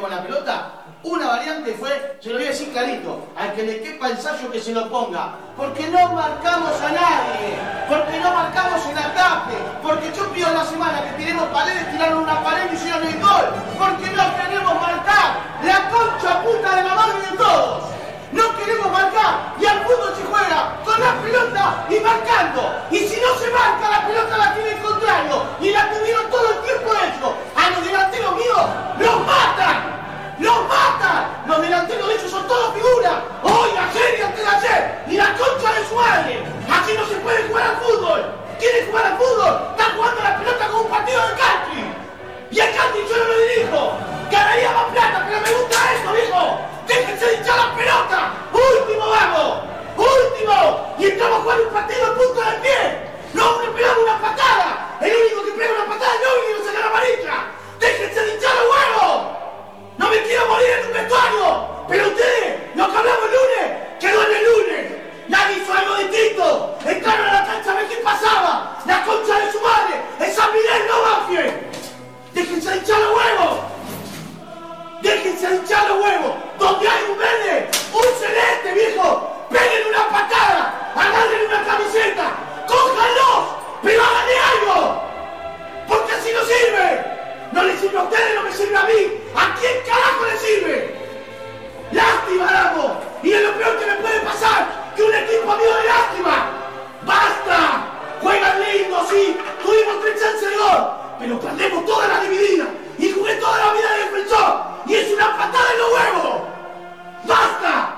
[0.00, 0.70] tenemos la pelota,
[1.02, 4.60] una variante fue, se lo voy a decir clarito, al que le quepa ensayo que
[4.60, 5.34] se lo ponga.
[5.56, 7.58] Porque no marcamos a nadie,
[7.88, 12.42] porque no marcamos en ataque, porque yo pido la semana que tiremos paredes, tiraron una
[12.42, 13.44] pared y hicieron el gol,
[13.78, 17.90] porque no queremos marcar la concha puta de la madre de todos.
[18.32, 22.74] No queremos marcar y al fútbol se juega con la pelota y marcando.
[22.90, 25.42] Y si no se marca, la pelota la tiene el contrario.
[25.60, 27.34] Y la tuvieron todo el tiempo hecho.
[27.56, 28.66] A los delanteros míos
[29.00, 29.89] los matan.
[30.40, 31.44] ¡Los matan!
[31.46, 33.12] Los delanteros de ellos son todos figuras.
[33.42, 35.04] Hoy, ayer y antes de ayer.
[35.08, 36.42] Y la concha de su madre.
[36.64, 38.24] Así no se puede jugar al fútbol.
[38.58, 39.52] ¿Quiere jugar al fútbol?
[39.76, 41.84] Está jugando la pelota como un partido de country.
[42.52, 43.98] Y el country yo no lo dirijo.
[44.30, 46.60] Ganaría más plata, pero me gusta eso, viejo.
[46.86, 48.32] Déjense de hinchar la pelota.
[48.54, 49.60] Último vamos.
[49.98, 50.94] Último.
[50.98, 52.80] Y estamos jugando un partido en punto de pie.
[53.34, 54.96] No me pegamos una patada.
[55.02, 57.34] El único que pega una patada es el único que saca la amarilla.
[57.78, 58.49] Déjense de hinchar.
[60.00, 61.68] No me quiero morir en un vestuario.
[61.86, 64.92] Pero ustedes, lo que hablamos el lunes, quedó en el lunes.
[65.28, 66.78] Nadie hizo algo distinto.
[66.86, 68.78] Entraron a la cancha a ver qué pasaba.
[68.86, 70.00] La concha de su madre.
[70.20, 71.52] Es San Miguel, no mafie.
[72.32, 73.58] Déjense de hinchar los huevos.
[75.02, 76.32] Déjense de hinchar los huevos.
[76.58, 79.46] Donde hay un verde, un celeste, viejo.
[79.50, 80.92] Peguen una patada.
[80.94, 82.32] Agarren una camiseta.
[82.66, 83.48] Cójanlos.
[83.82, 85.02] Pero háganle algo.
[85.88, 87.19] Porque así no sirve.
[87.52, 89.20] No le sirve a ustedes, no me sirve a mí.
[89.34, 90.94] ¿A quién carajo le sirve?
[91.92, 92.92] Lástima damos.
[93.22, 94.92] Y es lo peor que me puede pasar.
[94.96, 96.48] Que un equipo amigo de lástima.
[97.02, 97.84] ¡Basta!
[98.22, 99.36] Juegan lindo, sí.
[99.62, 100.90] Tuvimos tres chances de gol.
[101.18, 102.68] Pero perdemos todas las divididas.
[102.98, 104.62] Y jugué toda la vida de defensor.
[104.86, 106.42] Y es una patada en los huevos.
[107.24, 107.96] ¡Basta!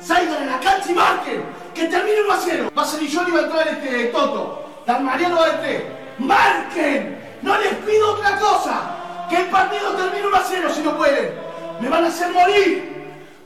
[0.00, 1.44] Salgan en la cancha y marquen.
[1.74, 2.70] Que termine 1 a 0.
[2.76, 4.64] Va a ser yo y va a entrar este Toto.
[4.86, 5.98] Dan Mariano va a.
[6.18, 7.27] ¡Marquen!
[7.42, 8.80] No les pido otra cosa.
[9.28, 11.34] Que el partido termine 1 a 0 si no pueden.
[11.80, 12.98] Me van a hacer morir.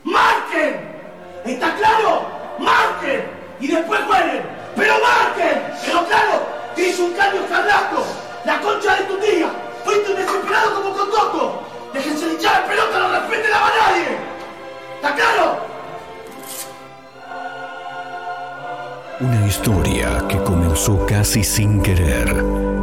[0.03, 0.79] ¡Marquen!
[1.45, 2.25] ¿Está claro?
[2.59, 3.25] ¡Marquen!
[3.59, 4.43] Y después jueguen.
[4.75, 5.61] ¡Pero marquen!
[5.85, 6.41] Pero claro,
[6.75, 8.03] te hizo un cambio escarlato.
[8.45, 9.49] La concha de tu tía.
[9.83, 11.63] Fuiste un desesperado como con Toto.
[11.93, 14.17] Déjense de hinchar pelota, no respeten a nadie.
[14.95, 15.57] ¿Está claro?
[19.19, 22.62] Una historia que comenzó casi sin querer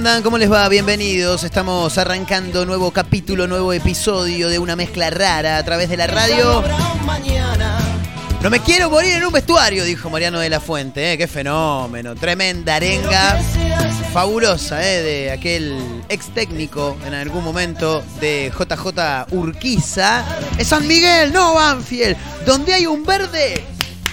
[0.00, 0.22] Andan?
[0.22, 0.66] ¿Cómo les va?
[0.70, 1.44] Bienvenidos.
[1.44, 6.64] Estamos arrancando nuevo capítulo, nuevo episodio de una mezcla rara a través de la radio.
[8.40, 11.12] No me quiero morir en un vestuario, dijo Mariano de la Fuente.
[11.12, 11.18] ¿eh?
[11.18, 12.14] Qué fenómeno.
[12.14, 13.38] Tremenda arenga.
[14.10, 15.02] Fabulosa, ¿eh?
[15.02, 15.76] De aquel
[16.08, 20.24] ex técnico en algún momento de JJ Urquiza.
[20.56, 22.16] Es San Miguel, no Banfield.
[22.46, 23.62] Donde hay un verde,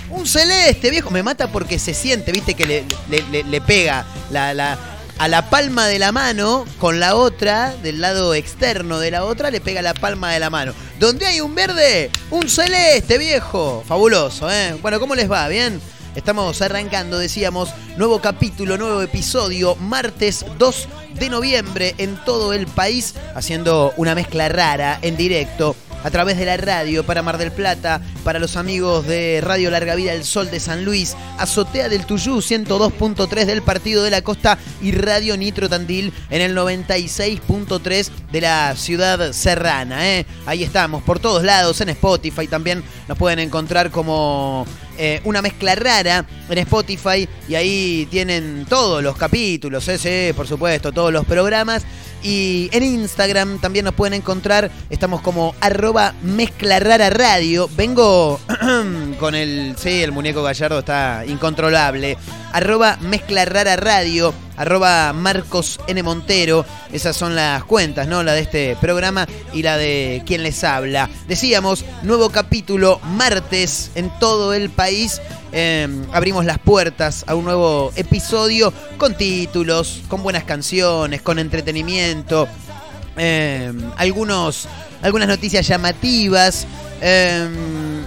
[0.09, 1.11] un celeste, viejo.
[1.11, 4.77] Me mata porque se siente, viste, que le, pega la-
[5.19, 9.51] a la palma de la mano con la otra, del lado externo de la otra,
[9.51, 10.73] le pega la palma de la mano.
[10.99, 13.83] Donde hay un verde, un celeste, viejo.
[13.87, 14.77] Fabuloso, ¿eh?
[14.81, 15.47] Bueno, ¿cómo les va?
[15.47, 15.81] ¿Bien?
[16.15, 23.13] Estamos arrancando, decíamos, nuevo capítulo, nuevo episodio, martes 2 de noviembre en todo el país,
[23.35, 28.01] haciendo una mezcla rara en directo a través de la radio para Mar del Plata,
[28.23, 32.37] para los amigos de Radio Larga Vida El Sol de San Luis, Azotea del Tuyú
[32.37, 38.75] 102.3 del Partido de la Costa y Radio Nitro Tandil en el 96.3 de la
[38.75, 40.09] ciudad serrana.
[40.09, 40.25] ¿eh?
[40.45, 44.65] Ahí estamos, por todos lados, en Spotify también nos pueden encontrar como
[44.97, 50.33] eh, una mezcla rara en Spotify y ahí tienen todos los capítulos, ¿eh?
[50.35, 51.83] Por supuesto, todos los programas.
[52.27, 57.69] Y en Instagram también nos pueden encontrar, estamos como arroba mezcla rara radio.
[57.77, 58.37] Vengo
[59.17, 62.17] con el, sí, el muñeco gallardo está incontrolable.
[62.51, 66.03] Arroba mezcla rara radio, arroba Marcos N.
[66.03, 66.65] Montero.
[66.91, 68.21] Esas son las cuentas, ¿no?
[68.23, 71.09] La de este programa y la de quien les habla.
[71.29, 75.21] Decíamos, nuevo capítulo martes en todo el país.
[75.51, 82.47] Eh, abrimos las puertas a un nuevo episodio con títulos, con buenas canciones, con entretenimiento,
[83.17, 84.67] eh, algunos,
[85.01, 86.67] algunas noticias llamativas,
[87.01, 87.47] eh,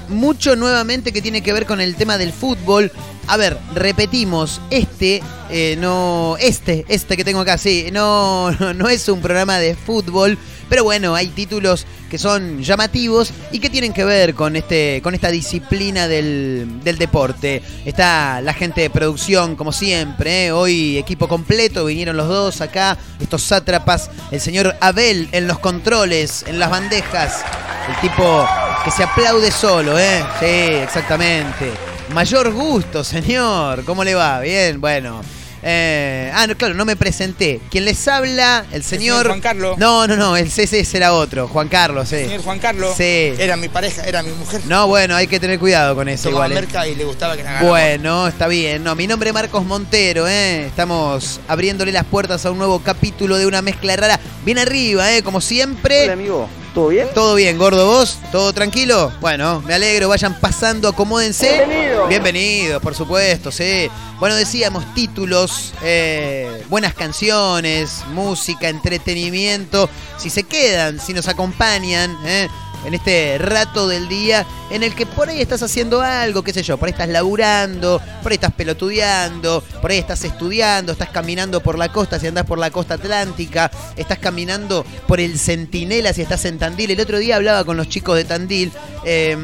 [0.09, 2.91] mucho nuevamente que tiene que ver con el tema del fútbol.
[3.27, 9.09] A ver, repetimos, este, eh, no, este, este que tengo acá, sí, no, no es
[9.09, 10.39] un programa de fútbol,
[10.71, 15.15] pero bueno, hay títulos que son llamativos y que tienen que ver con, este, con
[15.15, 17.61] esta disciplina del, del deporte.
[17.85, 20.53] Está la gente de producción, como siempre, ¿eh?
[20.53, 26.45] hoy equipo completo, vinieron los dos acá, estos sátrapas, el señor Abel en los controles,
[26.47, 27.45] en las bandejas,
[27.89, 28.49] el tipo
[28.85, 30.25] que se aplaude solo, ¿eh?
[30.39, 31.73] Sí, exactamente.
[32.15, 33.85] Mayor gusto, señor.
[33.85, 34.41] ¿Cómo le va?
[34.41, 35.21] Bien, bueno.
[35.63, 37.61] Eh, ah, no, claro, no me presenté.
[37.71, 39.01] Quien les habla, el señor.
[39.19, 39.79] señor Juan Carlos.
[39.79, 41.49] No, no, no, el CC será otro.
[41.49, 42.17] Juan Carlos, sí.
[42.17, 42.95] Señor Juan Carlos.
[42.97, 43.33] Sí.
[43.39, 44.63] Era mi pareja, era mi mujer.
[44.67, 46.53] No, bueno, hay que tener cuidado con eso Tomaba igual.
[46.53, 46.67] ¿eh?
[46.67, 47.45] merca y le gustaba que.
[47.63, 48.83] Bueno, está bien.
[48.83, 50.67] No, mi nombre es Marcos Montero, ¿eh?
[50.67, 54.19] Estamos abriéndole las puertas a un nuevo capítulo de una mezcla rara.
[54.45, 55.23] Bien arriba, ¿eh?
[55.23, 56.05] Como siempre.
[56.05, 57.09] Hola amigo, ¿todo bien?
[57.15, 58.19] ¿Todo bien, gordo vos?
[58.33, 59.13] ¿Todo tranquilo?
[59.21, 61.65] Bueno, me alegro, vayan pasando, acomódense.
[61.67, 62.07] Bienvenido.
[62.07, 63.91] Bienvenidos, por supuesto, sí.
[64.19, 69.89] Bueno, decíamos títulos, eh, buenas canciones, música, entretenimiento.
[70.17, 72.49] Si se quedan, si nos acompañan, ¿eh?
[72.85, 76.63] En este rato del día en el que por ahí estás haciendo algo, qué sé
[76.63, 81.61] yo, por ahí estás laburando, por ahí estás pelotudeando, por ahí estás estudiando, estás caminando
[81.61, 86.23] por la costa si andás por la costa atlántica, estás caminando por el Centinela si
[86.23, 86.91] estás en Tandil.
[86.91, 88.73] El otro día hablaba con los chicos de Tandil,
[89.05, 89.37] eh,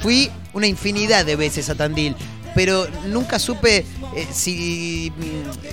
[0.00, 2.16] fui una infinidad de veces a Tandil.
[2.54, 3.84] Pero nunca supe
[4.16, 5.12] eh, si,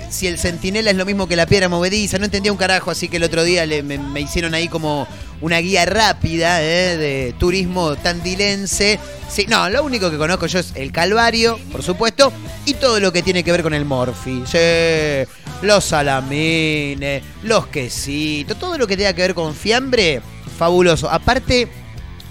[0.10, 2.18] si el centinela es lo mismo que la piedra movediza.
[2.18, 5.08] No entendía un carajo, así que el otro día me, hicieron ahí como
[5.40, 9.00] una guía rápida eh, de turismo tandilense.
[9.30, 12.34] Sí, no, lo único que conozco yo es el Calvario, por supuesto,
[12.66, 14.44] y todo lo que tiene que ver con el Morphy.
[14.46, 15.26] Sí,
[15.62, 20.22] los salamines, los quesitos, todo lo que tenga que ver con fiambre,
[20.58, 21.10] fabuloso.
[21.10, 21.70] Aparte,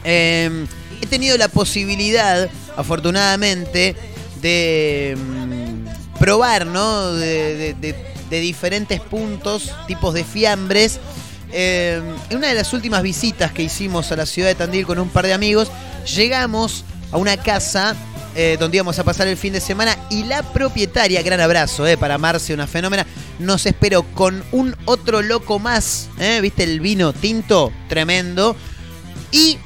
[0.04, 0.66] eh,
[1.00, 3.96] he tenido la posibilidad, afortunadamente,
[4.42, 5.61] de mm,
[6.22, 7.12] probar, ¿no?
[7.14, 7.74] De,
[8.30, 11.00] diferentes puntos, tipos de fiambres.
[11.50, 12.00] Eh,
[12.30, 15.08] en una de las últimas visitas que hicimos a la ciudad de Tandil con un
[15.08, 15.68] par de amigos,
[16.14, 17.96] llegamos a una casa
[18.36, 21.98] eh, donde íbamos a pasar el fin de semana y la propietaria, gran abrazo eh,
[21.98, 23.04] para Marce, una fenómena,
[23.40, 26.62] nos esperó con un otro loco más, eh, ¿viste?
[26.62, 28.54] El vino tinto, tremendo.
[29.32, 29.58] Y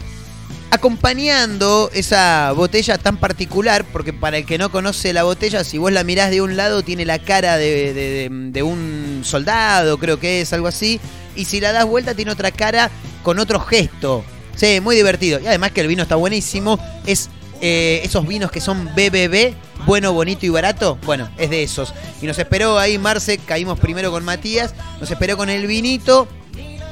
[0.70, 5.92] acompañando esa botella tan particular, porque para el que no conoce la botella, si vos
[5.92, 7.92] la mirás de un lado, tiene la cara de,
[8.52, 11.00] de- un soldado, creo que es algo así,
[11.35, 12.90] y si la das vuelta, tiene otra cara
[13.23, 14.25] con otro gesto.
[14.54, 15.38] Sí, muy divertido.
[15.40, 17.28] Y además que el vino está buenísimo, es
[17.61, 19.54] eh, esos vinos que son BBB,
[19.87, 20.99] bueno, bonito y barato.
[21.04, 21.92] Bueno, es de esos.
[22.23, 26.26] Y nos esperó ahí Marce, caímos primero con Matías, nos esperó con el vinito.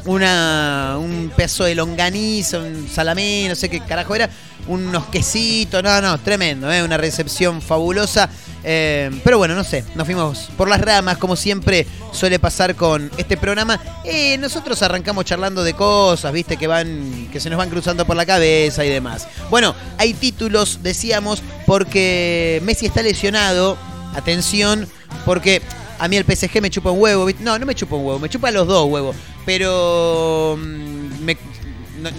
[0.06, 4.28] Una, un pedazo de longaniza, un salamé, no sé qué carajo era,
[4.66, 6.82] unos quesitos, no, no, tremendo, ¿eh?
[6.82, 8.28] una recepción fabulosa.
[8.66, 13.11] Eh, pero bueno, no sé, nos fuimos por las ramas, como siempre suele pasar con
[13.18, 13.78] este programa.
[14.04, 18.16] Eh, nosotros arrancamos charlando de cosas, viste, que van, que se nos van cruzando por
[18.16, 19.28] la cabeza y demás.
[19.50, 23.76] Bueno, hay títulos, decíamos, porque Messi está lesionado.
[24.14, 24.87] Atención,
[25.25, 25.61] porque
[25.98, 27.24] a mí el PSG me chupa un huevo.
[27.24, 27.42] ¿viste?
[27.44, 29.16] No, no me chupa un huevo, me chupa los dos huevos.
[29.46, 31.30] Pero mm,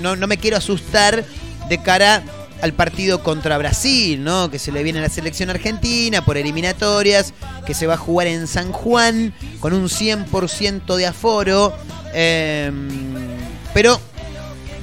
[0.01, 1.25] no, no- me quiero asustar
[1.69, 2.23] de cara
[2.61, 4.49] al partido contra Brasil, ¿no?
[4.49, 7.33] Que se le viene a la selección argentina por eliminatorias,
[7.65, 11.73] que se va a jugar en San Juan con un 100% de aforo.
[12.13, 12.71] Eh,
[13.73, 13.99] pero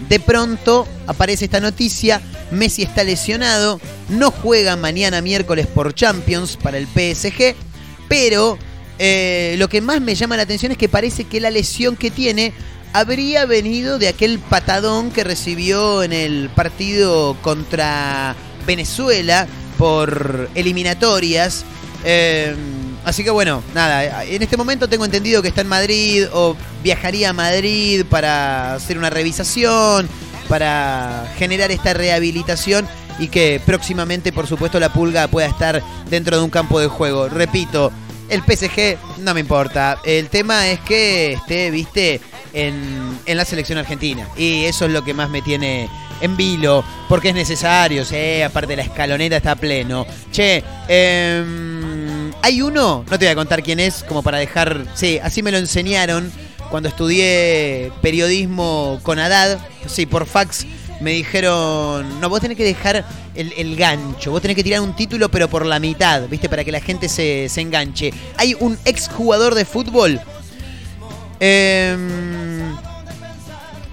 [0.09, 2.21] de pronto aparece esta noticia,
[2.51, 3.81] Messi está lesionado,
[4.11, 7.55] no juega mañana miércoles por Champions para el PSG,
[8.09, 8.59] pero
[8.99, 12.11] eh, lo que más me llama la atención es que parece que la lesión que
[12.11, 12.53] tiene
[12.93, 19.47] habría venido de aquel patadón que recibió en el partido contra Venezuela
[19.79, 21.65] por eliminatorias.
[22.05, 22.55] Eh,
[23.05, 27.31] así que bueno, nada, en este momento tengo entendido que está en Madrid o viajaría
[27.31, 30.09] a Madrid para hacer una revisación,
[30.49, 32.87] para generar esta rehabilitación
[33.19, 37.29] y que próximamente, por supuesto, la pulga pueda estar dentro de un campo de juego.
[37.29, 37.93] Repito,
[38.33, 39.99] el PSG no me importa.
[40.05, 42.21] El tema es que esté, viste,
[42.55, 44.27] en, en la selección argentina.
[44.37, 45.89] Y eso es lo que más me tiene
[46.23, 50.07] en vilo, porque es necesario, sí, aparte la escaloneta está pleno.
[50.31, 55.19] Che, em, hay uno, no te voy a contar quién es, como para dejar, sí,
[55.23, 56.33] así me lo enseñaron
[56.71, 60.65] cuando estudié periodismo con Haddad, sí, por fax.
[61.03, 63.05] Me dijeron, no, vos tenés que dejar
[63.35, 66.49] el, el gancho, vos tenés que tirar un título pero por la mitad, ¿viste?
[66.49, 68.13] Para que la gente se, se enganche.
[68.37, 70.21] Hay un exjugador de fútbol
[71.41, 72.77] em,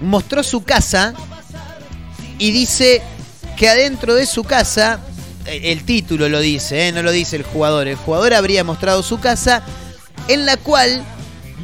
[0.00, 1.14] mostró su casa
[2.38, 3.02] y dice
[3.56, 5.00] que adentro de su casa,
[5.46, 9.02] eh, el título lo dice, eh, no lo dice el jugador, el jugador habría mostrado
[9.02, 9.62] su casa
[10.28, 11.02] en la cual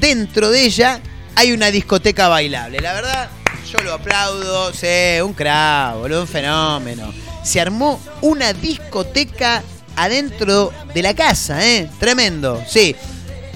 [0.01, 1.01] dentro de ella
[1.37, 2.81] hay una discoteca bailable.
[2.81, 3.29] La verdad,
[3.67, 7.13] yo lo aplaudo, sí, un crack, un fenómeno.
[7.43, 9.63] Se armó una discoteca
[9.97, 11.89] adentro de la casa, ¿eh?
[11.99, 12.95] Tremendo, sí.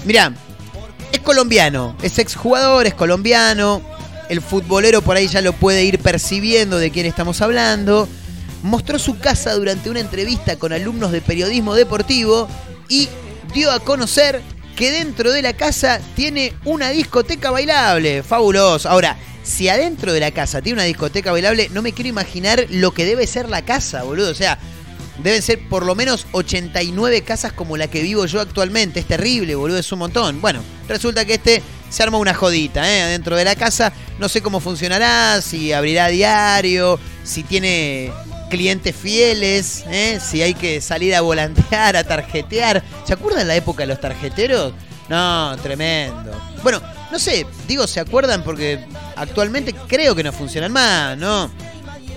[0.05, 0.33] Mirá,
[1.11, 3.81] es colombiano, es exjugador, es colombiano.
[4.29, 8.07] El futbolero por ahí ya lo puede ir percibiendo de quién estamos hablando.
[8.63, 12.47] Mostró su casa durante una entrevista con alumnos de periodismo deportivo
[12.89, 13.09] y
[13.53, 14.41] dio a conocer
[14.75, 18.23] que dentro de la casa tiene una discoteca bailable.
[18.23, 18.89] Fabuloso.
[18.89, 22.91] Ahora, si adentro de la casa tiene una discoteca bailable, no me quiero imaginar lo
[22.91, 24.31] que debe ser la casa, boludo.
[24.31, 24.57] O sea,
[25.23, 29.01] Deben ser por lo menos 89 casas como la que vivo yo actualmente.
[29.01, 30.41] Es terrible, boludo, es un montón.
[30.41, 33.03] Bueno, resulta que este se arma una jodita, ¿eh?
[33.03, 33.93] Adentro de la casa.
[34.17, 38.11] No sé cómo funcionará, si abrirá diario, si tiene
[38.49, 40.19] clientes fieles, ¿eh?
[40.21, 42.83] si hay que salir a volantear, a tarjetear.
[43.05, 44.73] ¿Se acuerdan la época de los tarjeteros?
[45.07, 46.31] No, tremendo.
[46.63, 46.81] Bueno,
[47.11, 48.43] no sé, digo, ¿se acuerdan?
[48.43, 48.79] Porque
[49.15, 51.51] actualmente creo que no funcionan más, ¿no?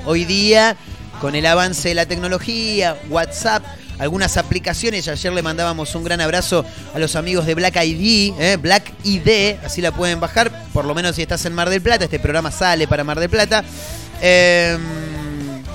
[0.07, 0.77] Hoy día
[1.21, 3.65] con el avance de la tecnología, WhatsApp,
[3.99, 5.09] algunas aplicaciones.
[5.09, 8.57] Ayer le mandábamos un gran abrazo a los amigos de Black ID, ¿eh?
[8.57, 12.05] Black ID, así la pueden bajar, por lo menos si estás en Mar del Plata,
[12.05, 13.65] este programa sale para Mar del Plata.
[14.23, 14.79] Eh,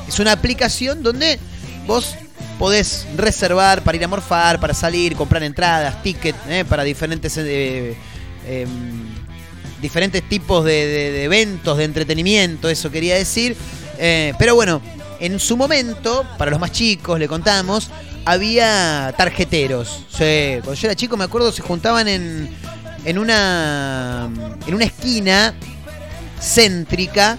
[0.07, 1.39] es una aplicación donde
[1.85, 2.15] vos
[2.57, 6.63] podés reservar para ir a morfar, para salir, comprar entradas, tickets, ¿eh?
[6.63, 7.35] para diferentes...
[7.37, 7.97] eh,
[8.45, 8.65] eh,
[9.81, 13.55] diferentes tipos de, de- eventos, de entretenimiento, eso quería decir.
[13.97, 14.81] Eh, pero bueno,
[15.19, 17.89] en su momento, para los más chicos, le contamos,
[18.25, 20.05] había tarjeteros.
[20.17, 22.49] Cuando yo era chico me acuerdo se juntaban en,
[23.05, 24.29] en una
[24.67, 25.53] en una esquina
[26.41, 27.37] céntrica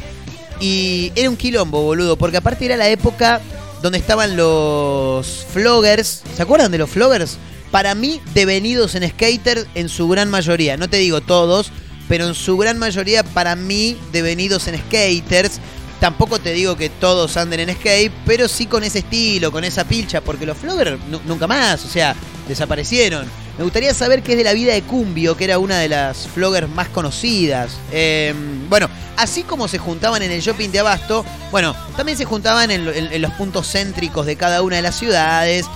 [0.60, 3.40] y era un quilombo, boludo, porque aparte era la época
[3.82, 6.22] donde estaban los floggers.
[6.36, 7.38] ¿Se acuerdan de los floggers?
[7.70, 10.76] Para mí, devenidos en skater en su gran mayoría.
[10.76, 11.70] No te digo todos,
[12.10, 15.60] pero en su gran mayoría, para mí, devenidos en skaters.
[16.00, 19.84] Tampoco te digo que todos anden en skate, pero sí con ese estilo, con esa
[19.84, 22.16] pilcha, porque los floggers nu- nunca más, o sea,
[22.48, 23.26] desaparecieron.
[23.58, 26.26] Me gustaría saber qué es de la vida de Cumbio, que era una de las
[26.34, 27.72] floggers más conocidas.
[27.92, 28.34] Eh,
[28.68, 33.22] bueno, así como se juntaban en el shopping de Abasto, bueno, también se juntaban en
[33.22, 35.66] los puntos céntricos de cada una de las ciudades.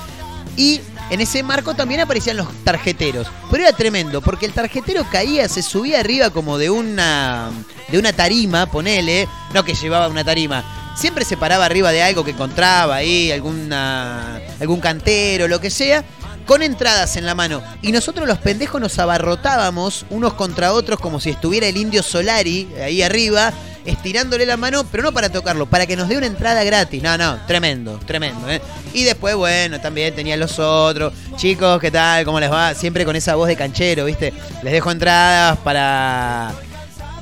[0.57, 0.81] Y
[1.11, 3.29] en ese marco también aparecían los tarjeteros.
[3.51, 7.51] Pero era tremendo, porque el tarjetero caía, se subía arriba como de una,
[7.89, 10.65] de una tarima, ponele, no que llevaba una tarima.
[10.97, 16.05] Siempre se paraba arriba de algo que encontraba ahí, alguna, algún cantero, lo que sea.
[16.47, 17.63] con entradas en la mano.
[17.83, 22.69] Y nosotros los pendejos nos abarrotábamos unos contra otros como si estuviera el indio Solari
[22.83, 23.53] ahí arriba,
[23.85, 27.03] estirándole la mano, pero no para tocarlo, para que nos dé una entrada gratis.
[27.03, 28.51] No, no, tremendo, tremendo.
[28.51, 28.61] ¿eh?
[28.93, 31.13] Y después, bueno, también tenía los otros.
[31.37, 32.25] Chicos, ¿qué tal?
[32.25, 32.75] ¿Cómo les va?
[32.75, 34.33] Siempre con esa voz de canchero, ¿viste?
[34.63, 36.53] Les dejo entradas para,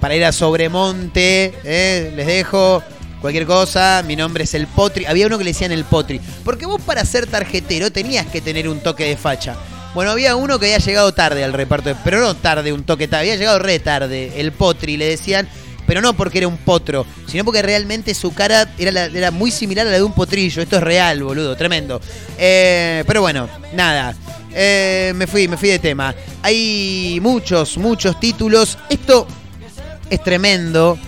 [0.01, 2.13] para ir a Sobremonte, ¿eh?
[2.15, 2.83] les dejo
[3.21, 5.07] cualquier cosa, mi nombre es el Potri.
[5.07, 6.21] Había uno que le decían el Potri.
[6.45, 9.57] Porque vos para ser tarjetero tenías que tener un toque de facha.
[9.95, 13.25] Bueno, había uno que había llegado tarde al reparto, pero no tarde, un toque tarde,
[13.25, 15.47] había llegado re tarde, el Potri, le decían,
[15.87, 19.51] pero no porque era un potro, sino porque realmente su cara era, la- era muy
[19.51, 20.63] similar a la de un potrillo.
[20.63, 22.01] Esto es real, boludo, tremendo.
[22.39, 24.15] Eh, pero bueno, nada.
[24.55, 26.15] Eh, me fui, me fui de tema.
[26.43, 28.79] Hay muchos, muchos títulos.
[28.89, 29.27] Esto
[30.11, 30.99] es tremendo.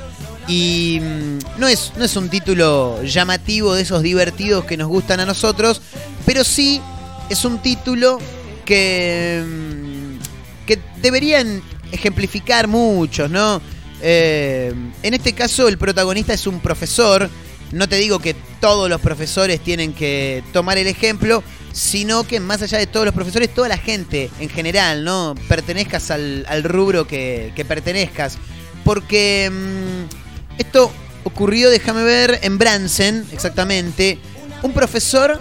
[0.48, 5.20] Y mm, no es, no es un título llamativo de esos divertidos que nos gustan
[5.20, 5.80] a nosotros,
[6.26, 6.82] pero sí
[7.30, 8.18] es un título
[8.66, 11.62] que, mm, que deberían
[11.92, 13.60] ejemplificar muchos, ¿no?
[14.06, 17.30] Eh, en este caso el protagonista es un profesor,
[17.72, 21.42] no te digo que todos los profesores tienen que tomar el ejemplo,
[21.72, 25.34] sino que más allá de todos los profesores, toda la gente en general, ¿no?
[25.48, 28.36] Pertenezcas al, rubro que, que pertenezcas.
[28.84, 30.92] Porque mm, esto
[31.24, 34.18] ocurrió, déjame ver, en Bransen, exactamente.
[34.62, 35.40] Un profesor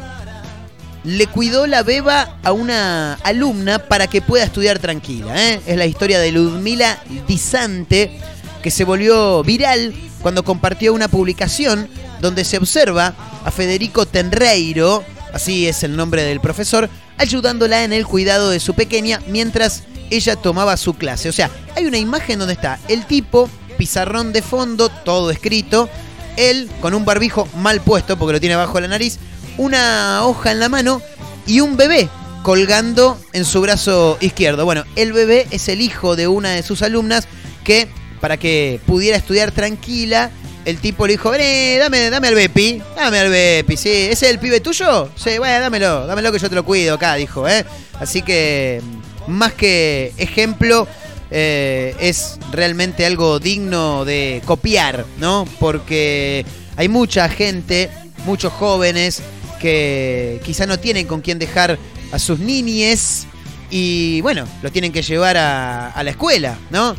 [1.04, 5.34] le cuidó la beba a una alumna para que pueda estudiar tranquila.
[5.38, 5.62] ¿eh?
[5.66, 8.20] Es la historia de Ludmila Disante,
[8.64, 11.90] que se volvió viral cuando compartió una publicación
[12.22, 15.04] donde se observa a Federico Tenreiro,
[15.34, 20.38] así es el nombre del profesor, ayudándola en el cuidado de su pequeña mientras ella
[20.38, 21.28] tomaba su clase.
[21.30, 25.90] O sea, hay una imagen donde está el tipo, pizarrón de fondo, todo escrito,
[26.38, 29.20] él con un barbijo mal puesto porque lo tiene bajo la nariz,
[29.58, 31.02] una hoja en la mano
[31.46, 32.10] y un bebé
[32.44, 34.64] colgando en su brazo izquierdo.
[34.64, 37.28] Bueno, el bebé es el hijo de una de sus alumnas
[37.66, 37.90] que
[38.24, 40.32] para que pudiera estudiar tranquila,
[40.64, 44.32] el tipo le dijo, vení, dame, dame al Bepi, dame al Bepi, sí, ¿ese es
[44.32, 45.10] el pibe tuyo?
[45.14, 47.66] Sí, bueno, dámelo, dámelo que yo te lo cuido acá, dijo, ¿eh?
[48.00, 48.82] Así que,
[49.28, 50.88] más que ejemplo,
[51.32, 55.46] eh, es realmente algo digno de copiar, ¿no?
[55.60, 56.46] Porque
[56.78, 57.90] hay mucha gente,
[58.26, 59.22] muchos jóvenes
[59.60, 61.78] que quizá no tienen con quién dejar
[62.14, 63.28] a sus niñes
[63.70, 66.96] y bueno, los tienen que llevar a, a la escuela, ¿no?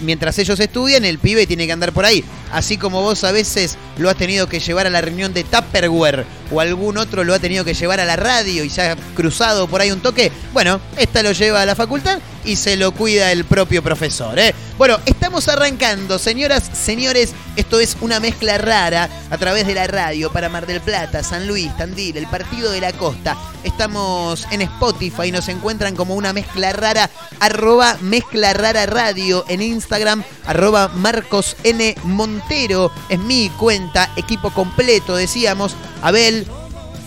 [0.00, 2.24] Mientras ellos estudian, el pibe tiene que andar por ahí.
[2.52, 6.26] Así como vos a veces lo has tenido que llevar a la reunión de Tupperware
[6.50, 9.66] o algún otro lo ha tenido que llevar a la radio y se ha cruzado
[9.68, 10.30] por ahí un toque.
[10.52, 14.38] Bueno, esta lo lleva a la facultad y se lo cuida el propio profesor.
[14.38, 14.54] ¿eh?
[14.76, 17.32] Bueno, estamos arrancando, señoras, señores.
[17.56, 21.46] Esto es una mezcla rara a través de la radio para Mar del Plata, San
[21.46, 23.36] Luis, Tandil, el Partido de la Costa.
[23.62, 27.08] Estamos en Spotify, nos encuentran como una mezcla rara,
[27.40, 31.94] arroba mezcla rara radio en Instagram, arroba Marcos N.
[32.02, 32.90] Montero.
[33.08, 35.76] Es mi cuenta, equipo completo, decíamos.
[36.02, 36.46] Abel,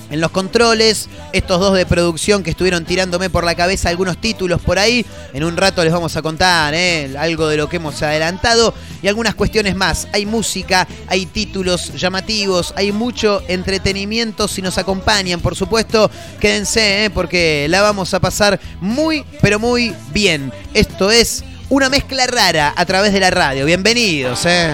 [0.09, 4.61] en los controles, estos dos de producción que estuvieron tirándome por la cabeza algunos títulos
[4.61, 5.05] por ahí.
[5.33, 7.15] En un rato les vamos a contar ¿eh?
[7.17, 10.07] algo de lo que hemos adelantado y algunas cuestiones más.
[10.13, 16.09] Hay música, hay títulos llamativos, hay mucho entretenimiento si nos acompañan, por supuesto.
[16.39, 17.09] Quédense ¿eh?
[17.09, 20.51] porque la vamos a pasar muy, pero muy bien.
[20.73, 23.65] Esto es una mezcla rara a través de la radio.
[23.65, 24.45] Bienvenidos.
[24.45, 24.73] ¿eh?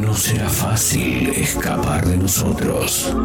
[0.11, 3.15] no será fácil escapar de nosotros.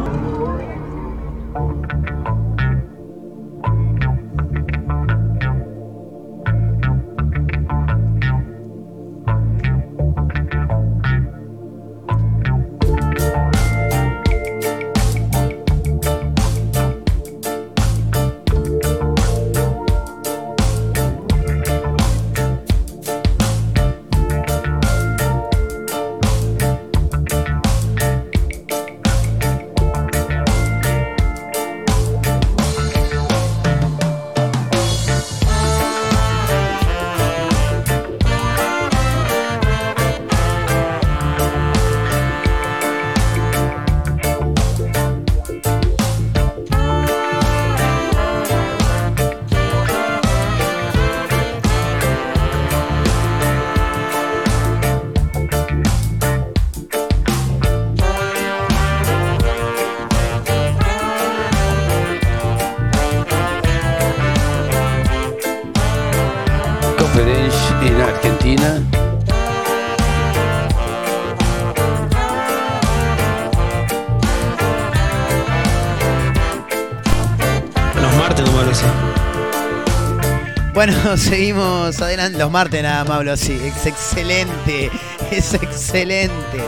[80.86, 82.38] Bueno, seguimos adelante.
[82.38, 83.60] Los martes nada más hablo así.
[83.64, 84.88] Es excelente.
[85.32, 86.62] Es excelente.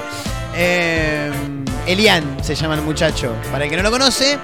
[0.57, 1.31] Eh,
[1.87, 3.33] Elian se llama el muchacho.
[3.53, 4.37] Para el que no lo conoce,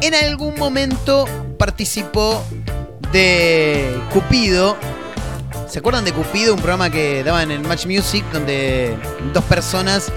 [0.00, 1.26] en algún momento
[1.58, 2.42] participó
[3.12, 4.78] de Cupido.
[5.68, 6.54] ¿Se acuerdan de Cupido?
[6.54, 8.96] Un programa que daban en Match Music donde
[9.34, 10.10] dos personas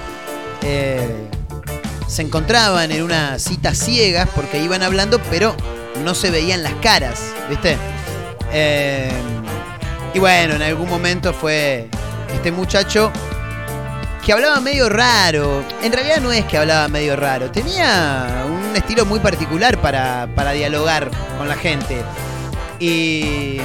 [0.62, 1.28] eh,
[2.08, 5.58] se encontraban en una cita ciegas porque iban hablando, pero
[6.06, 7.78] no se veían las caras, ¿viste?
[8.54, 9.12] Eh,
[10.14, 11.90] y bueno, en algún momento fue
[12.34, 13.12] este muchacho
[14.24, 15.64] que hablaba medio raro.
[15.82, 20.52] En realidad no es que hablaba medio raro, tenía un estilo muy particular para, para
[20.52, 22.02] dialogar con la gente.
[22.80, 23.60] Y,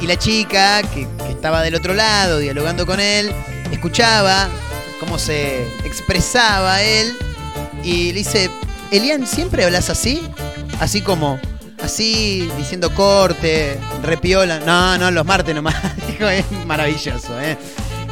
[0.00, 3.32] y la chica que, que estaba del otro lado dialogando con él,
[3.72, 4.48] escuchaba
[5.00, 7.16] cómo se expresaba él
[7.82, 8.50] y le dice,
[8.90, 10.22] Elian, ¿siempre hablas así?
[10.80, 11.38] Así como,
[11.84, 14.60] así, diciendo corte, repiola.
[14.60, 15.74] No, no, los martes nomás.
[16.20, 17.56] Es maravilloso, ¿eh?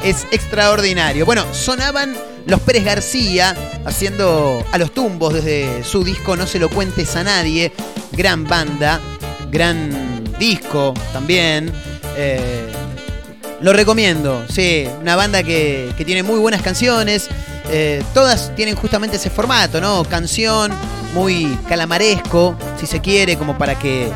[0.03, 1.25] Es extraordinario.
[1.25, 2.15] Bueno, sonaban
[2.47, 7.23] los Pérez García haciendo a los tumbos desde su disco No se lo cuentes a
[7.23, 7.73] nadie.
[8.13, 9.01] Gran banda,
[9.51, 11.73] gran disco también.
[12.17, 12.71] Eh,
[13.61, 17.29] lo recomiendo, sí, una banda que, que tiene muy buenas canciones.
[17.71, 20.05] Eh, todas tienen justamente ese formato, ¿no?
[20.05, 20.73] Canción
[21.13, 24.11] muy calamaresco, si se quiere, como para que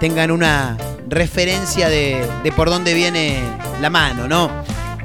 [0.00, 0.76] tengan una
[1.08, 3.40] referencia de, de por dónde viene
[3.80, 4.50] la mano, ¿no?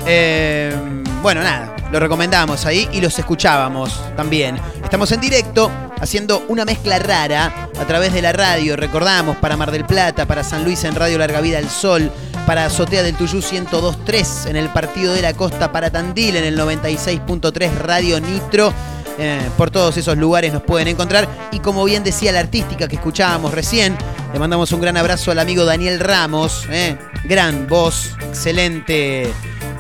[0.06, 0.74] Eh,
[1.22, 4.58] bueno, nada, lo recomendamos ahí y los escuchábamos también.
[4.84, 9.72] Estamos en directo haciendo una mezcla rara a través de la radio, recordamos, para Mar
[9.72, 12.12] del Plata, para San Luis en Radio Larga Vida El Sol,
[12.46, 16.58] para Azotea del Tuyú 102.3 en el Partido de la Costa, para Tandil en el
[16.60, 18.74] 96.3 Radio Nitro.
[19.20, 21.28] Eh, por todos esos lugares nos pueden encontrar.
[21.52, 23.98] Y como bien decía la artística que escuchábamos recién,
[24.34, 26.68] le mandamos un gran abrazo al amigo Daniel Ramos.
[26.70, 29.32] eh, gran voz, excelente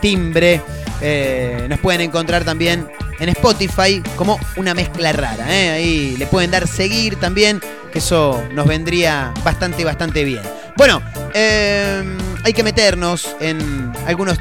[0.01, 0.61] timbre.
[1.01, 2.87] Eh, nos pueden encontrar también
[3.19, 5.45] en Spotify como una mezcla rara.
[5.45, 10.41] Ahí le pueden dar seguir también, que eso nos vendría bastante, bastante bien.
[10.77, 11.01] Bueno,
[11.33, 14.37] hay que meternos en algunos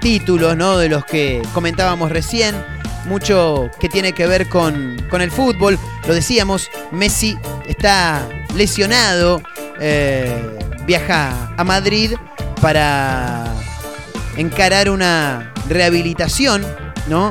[0.00, 0.76] títulos ¿no?
[0.76, 2.54] de los que comentábamos recién.
[3.06, 5.78] Mucho que tiene que ver con, con el fútbol.
[6.06, 9.42] Lo decíamos, Messi está lesionado.
[9.80, 12.12] eh, viaja a Madrid
[12.60, 13.44] para
[14.36, 16.64] encarar una rehabilitación,
[17.08, 17.30] ¿no?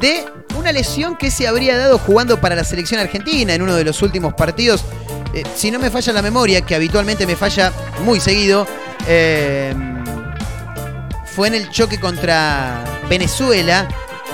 [0.00, 0.24] De
[0.56, 4.02] una lesión que se habría dado jugando para la selección argentina en uno de los
[4.02, 4.84] últimos partidos.
[5.34, 7.72] Eh, si no me falla la memoria, que habitualmente me falla
[8.04, 8.66] muy seguido,
[9.06, 9.74] eh,
[11.26, 13.86] fue en el choque contra Venezuela,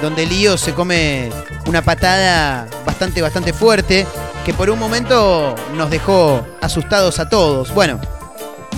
[0.02, 1.30] donde Lío se come
[1.66, 4.04] una patada bastante, bastante fuerte,
[4.44, 7.72] que por un momento nos dejó asustados a todos.
[7.72, 8.00] Bueno,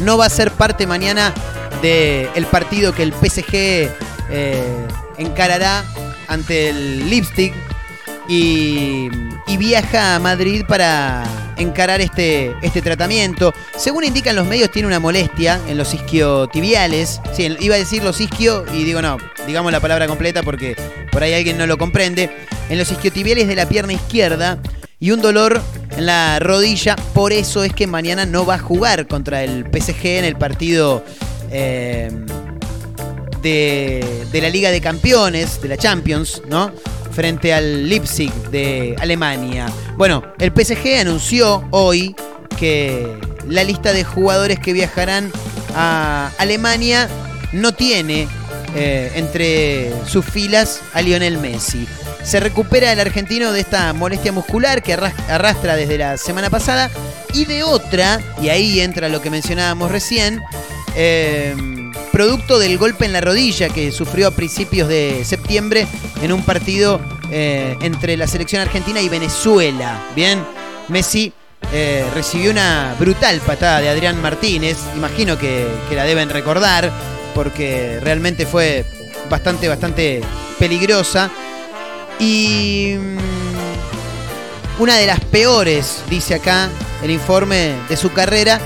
[0.00, 1.32] no va a ser parte mañana
[1.80, 3.88] del partido que el PSG
[4.30, 5.82] eh, encarará
[6.28, 7.54] ante el Lipstick
[8.28, 9.08] y,
[9.46, 11.24] y viaja a Madrid para
[11.56, 13.52] encarar este, este tratamiento.
[13.76, 17.20] Según indican los medios, tiene una molestia en los isquiotibiales.
[17.32, 20.76] Sí, iba a decir los isquio y digo no, digamos la palabra completa porque
[21.10, 22.30] por ahí alguien no lo comprende.
[22.68, 24.58] En los isquiotibiales de la pierna izquierda
[24.98, 25.60] y un dolor
[25.96, 26.96] en la rodilla.
[27.12, 31.04] Por eso es que mañana no va a jugar contra el PSG en el partido
[31.50, 32.10] eh,
[33.42, 36.72] de, de la Liga de Campeones, de la Champions, ¿no?
[37.14, 39.66] Frente al Leipzig de Alemania.
[39.96, 42.14] Bueno, el PSG anunció hoy
[42.59, 43.07] que
[43.48, 45.31] la lista de jugadores que viajarán
[45.77, 47.09] a Alemania
[47.53, 48.27] no tiene
[48.74, 51.87] eh, entre sus filas a Lionel Messi.
[52.24, 56.90] Se recupera el argentino de esta molestia muscular que arras- arrastra desde la semana pasada
[57.33, 60.40] y de otra, y ahí entra lo que mencionábamos recién,
[60.96, 61.55] eh,
[62.14, 65.85] producto del golpe en la rodilla que sufrió a principios de septiembre
[66.22, 67.00] en un partido
[67.33, 70.00] eh, entre la selección argentina y Venezuela.
[70.14, 70.40] Bien,
[70.87, 71.33] Messi
[71.72, 76.88] eh, recibió una brutal patada de Adrián Martínez, imagino que, la deben recordar,
[77.35, 78.85] porque realmente fue
[79.29, 80.20] bastante, bastante
[80.57, 81.29] peligrosa.
[82.20, 86.68] Y mm, una de las peores, dice acá
[87.03, 88.61] el informe de su carrera,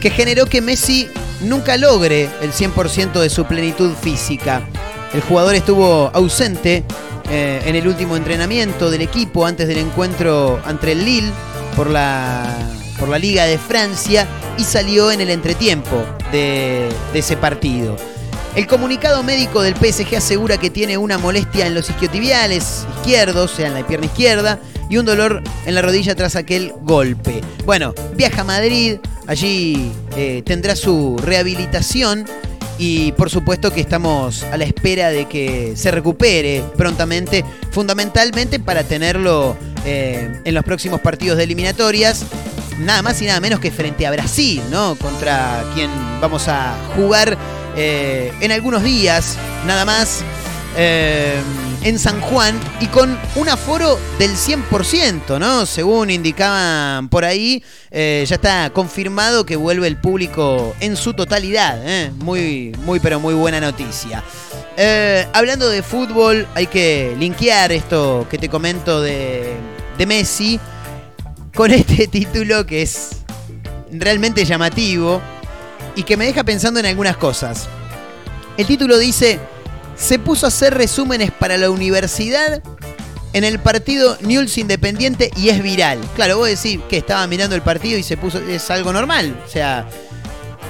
[0.00, 1.08] que generó que Messi
[1.42, 4.62] nunca logre el 100% de su plenitud física.
[5.12, 6.84] El jugador estuvo ausente
[7.30, 11.30] eh, en el último entrenamiento del equipo antes del encuentro ante el Lille
[11.76, 12.46] por la,
[12.98, 14.26] por la Liga de Francia
[14.58, 17.96] y salió en el entretiempo de, de ese partido.
[18.54, 23.56] El comunicado médico del PSG asegura que tiene una molestia en los isquiotibiales izquierdos, o
[23.56, 24.58] sea, en la pierna izquierda,
[24.92, 27.40] y un dolor en la rodilla tras aquel golpe.
[27.64, 32.26] Bueno, viaja a Madrid allí eh, tendrá su rehabilitación
[32.76, 38.84] y por supuesto que estamos a la espera de que se recupere prontamente, fundamentalmente para
[38.84, 42.26] tenerlo eh, en los próximos partidos de eliminatorias.
[42.78, 44.94] Nada más y nada menos que frente a Brasil, ¿no?
[44.96, 47.38] Contra quien vamos a jugar
[47.78, 50.22] eh, en algunos días, nada más.
[51.84, 55.66] En San Juan y con un aforo del 100%, ¿no?
[55.66, 61.80] Según indicaban por ahí, eh, ya está confirmado que vuelve el público en su totalidad.
[61.84, 62.12] ¿eh?
[62.18, 64.22] Muy, muy, pero muy buena noticia.
[64.76, 69.54] Eh, hablando de fútbol, hay que linkear esto que te comento de,
[69.98, 70.60] de Messi
[71.54, 73.10] con este título que es
[73.90, 75.20] realmente llamativo
[75.94, 77.68] y que me deja pensando en algunas cosas.
[78.56, 79.40] El título dice,
[80.02, 82.60] se puso a hacer resúmenes para la universidad
[83.32, 86.00] en el partido Newell's Independiente y es viral.
[86.16, 89.40] Claro, vos decís que estaba mirando el partido y se puso, es algo normal.
[89.46, 89.86] O sea,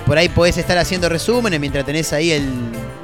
[0.07, 2.47] por ahí podés estar haciendo resúmenes mientras tenés ahí el,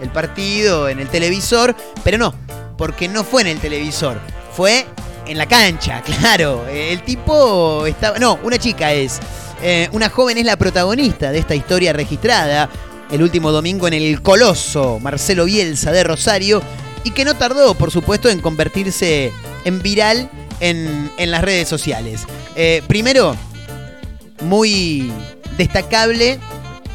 [0.03, 2.35] el partido en el televisor, pero no,
[2.77, 4.21] porque no fue en el televisor,
[4.55, 4.87] fue
[5.27, 6.69] en la cancha, claro.
[6.69, 9.19] El tipo estaba, no, una chica es.
[9.61, 12.69] Eh, una joven es la protagonista de esta historia registrada
[13.11, 16.63] el último domingo en el coloso Marcelo Bielsa de Rosario
[17.05, 19.33] y que no tardó, por supuesto, en convertirse
[19.65, 22.23] en viral en, en las redes sociales.
[22.57, 23.37] Eh, primero,
[24.43, 25.11] muy
[25.57, 26.39] destacable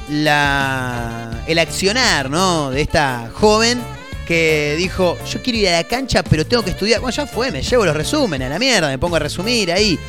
[0.10, 2.69] la, el accionar ¿no?
[2.71, 3.82] de esta joven
[4.28, 7.02] que dijo, yo quiero ir a la cancha, pero tengo que estudiar.
[7.02, 9.99] Bueno, ya fue, me llevo los resúmenes a la mierda, me pongo a resumir ahí.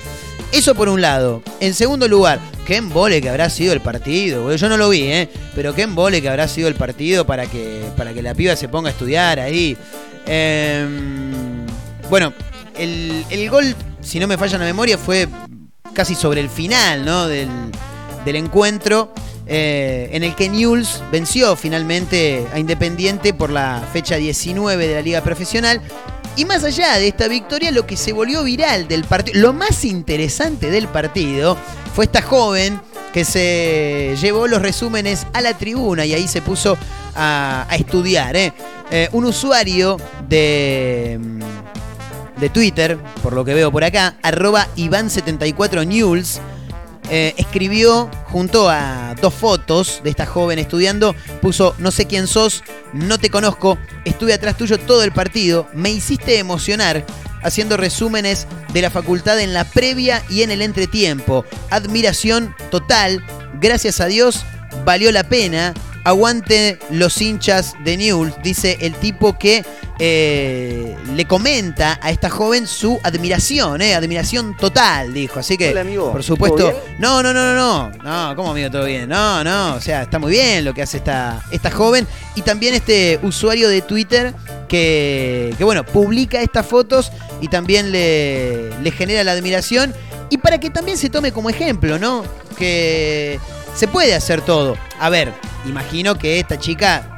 [0.55, 1.43] Eso por un lado.
[1.59, 4.55] En segundo lugar, qué embole que habrá sido el partido.
[4.55, 5.29] Yo no lo vi, ¿eh?
[5.55, 8.69] Pero qué embole que habrá sido el partido para que, para que la piba se
[8.69, 9.77] ponga a estudiar ahí.
[10.27, 11.67] Em,
[12.09, 12.33] bueno,
[12.79, 15.27] el, el gol, si no me falla la memoria, fue
[15.93, 17.27] casi sobre el final, ¿no?
[17.27, 17.49] Del,
[18.25, 19.13] del encuentro.
[19.47, 25.03] eh, en el que Newell's venció finalmente a Independiente por la fecha 19 de la
[25.03, 25.83] Liga Profesional.
[26.37, 29.85] Y más allá de esta victoria, lo que se volvió viral del partido, lo más
[29.85, 31.57] interesante del partido,
[31.95, 32.81] fue esta joven
[33.13, 36.77] que se llevó los resúmenes a la tribuna y ahí se puso
[37.15, 38.35] a, estudiar.
[38.35, 38.53] ¿eh?
[38.91, 39.97] Eh, un usuario
[40.29, 46.41] de, mm, de Twitter, por lo que veo por acá, arroba Iván74News,
[47.11, 52.63] eh, escribió junto a dos fotos de esta joven estudiando, puso no sé quién sos,
[52.93, 57.05] no te conozco, estuve atrás tuyo todo el partido, me hiciste emocionar
[57.43, 61.45] haciendo resúmenes de la facultad en la previa y en el entretiempo.
[61.71, 63.25] Admiración total,
[63.61, 64.45] gracias a Dios,
[64.85, 65.75] valió la pena.
[66.05, 69.65] Aguante los hinchas de Newell's, dice el tipo que
[69.99, 75.39] eh, le comenta a esta joven su admiración, eh, admiración total, dijo.
[75.41, 76.11] Así que, Hola, amigo.
[76.13, 78.71] por supuesto, ¿Todo no, no, no, no, no, no, ¿cómo amigo?
[78.71, 82.07] Todo bien, no, no, o sea, está muy bien lo que hace esta, esta joven
[82.35, 84.35] y también este usuario de Twitter
[84.69, 89.95] que, que bueno, publica estas fotos y también le, le genera la admiración
[90.31, 92.25] y para que también se tome como ejemplo, ¿no?
[92.59, 93.39] Que
[93.77, 94.77] se puede hacer todo.
[94.99, 95.33] A ver,
[95.67, 97.14] imagino que esta chica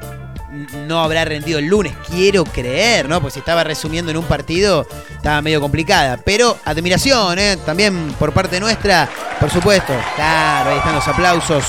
[0.87, 3.21] no habrá rendido el lunes, quiero creer, ¿no?
[3.21, 6.19] Pues si estaba resumiendo en un partido, estaba medio complicada.
[6.25, 7.57] Pero admiración, ¿eh?
[7.65, 9.09] También por parte nuestra,
[9.41, 9.93] por supuesto.
[10.15, 11.65] Claro, ahí están los aplausos.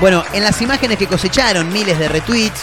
[0.00, 2.60] Bueno, en las imágenes que cosecharon miles de retweets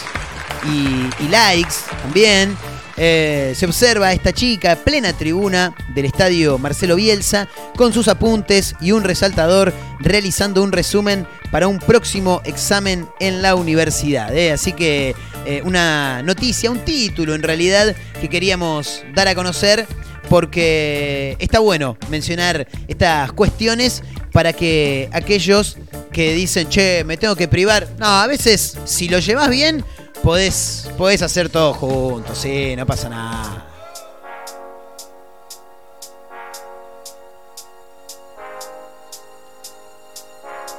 [0.65, 2.57] y, y likes también,
[2.97, 8.75] eh, se observa a esta chica plena tribuna del estadio Marcelo Bielsa con sus apuntes
[8.79, 14.35] y un resaltador realizando un resumen para un próximo examen en la universidad.
[14.35, 14.51] ¿eh?
[14.51, 19.85] Así que eh, una noticia, un título en realidad que queríamos dar a conocer
[20.29, 25.77] porque está bueno mencionar estas cuestiones para que aquellos
[26.11, 29.83] que dicen, che, me tengo que privar, no, a veces si lo llevas bien,
[30.25, 33.63] podés, podés hacer todo juntos, sí, no pasa nada.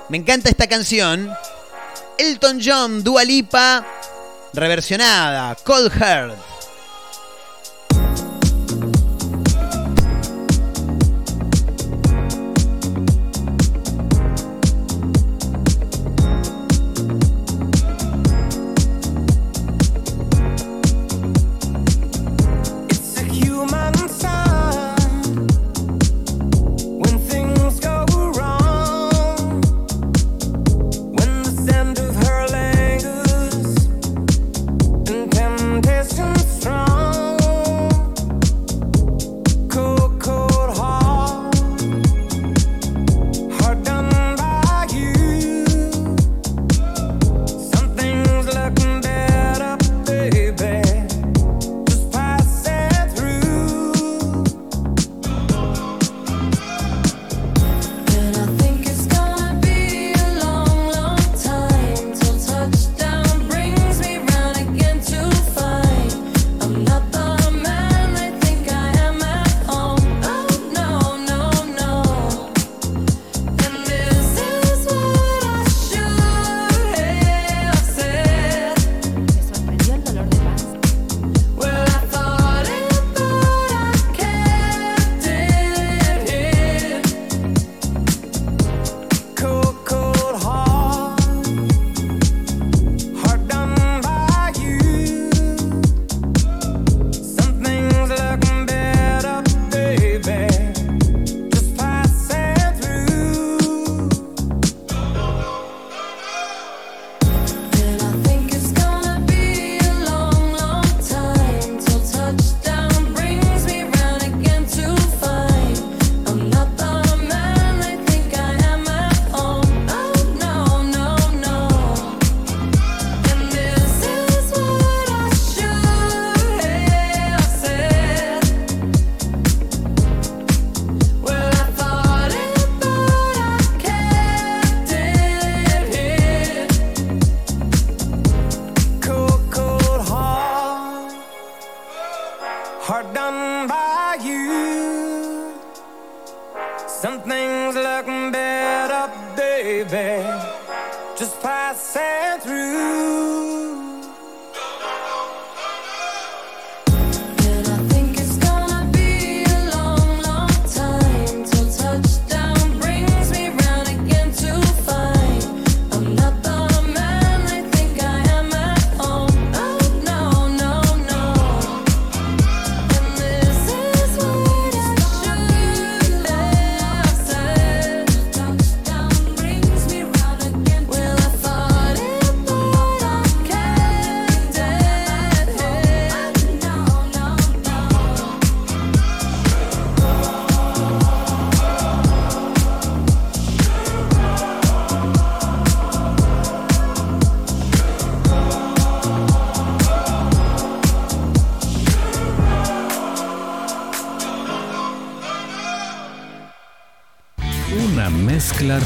[0.09, 1.33] Me encanta esta canción.
[2.19, 3.87] Elton John, Dua Lipa,
[4.53, 6.56] reversionada, Cold Heart.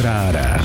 [0.00, 0.59] Mezcla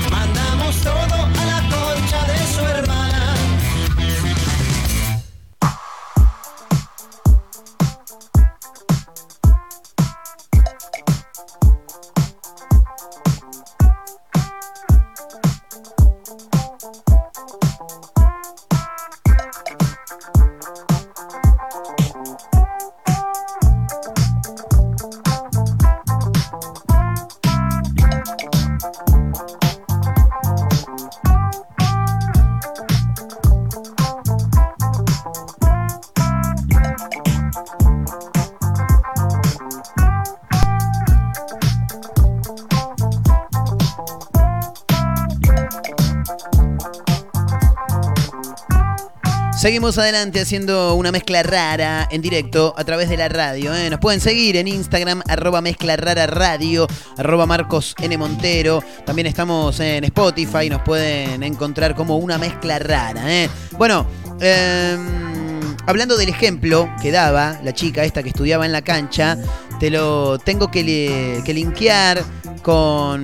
[49.65, 53.73] Seguimos adelante haciendo una mezcla rara en directo a través de la radio.
[53.73, 53.89] ¿eh?
[53.89, 56.85] Nos pueden seguir en Instagram, arroba mezcla rara radio,
[57.17, 58.15] arroba Marcos N.
[58.15, 58.83] Montero.
[59.07, 63.23] También estamos en Spotify, nos pueden encontrar como una mezcla rara.
[63.25, 63.49] ¿eh?
[63.71, 64.05] Bueno,
[64.39, 69.35] em, hablando del ejemplo que daba la chica esta que estudiaba en la cancha,
[69.79, 72.21] te lo tengo que, li- que linkear
[72.61, 73.23] con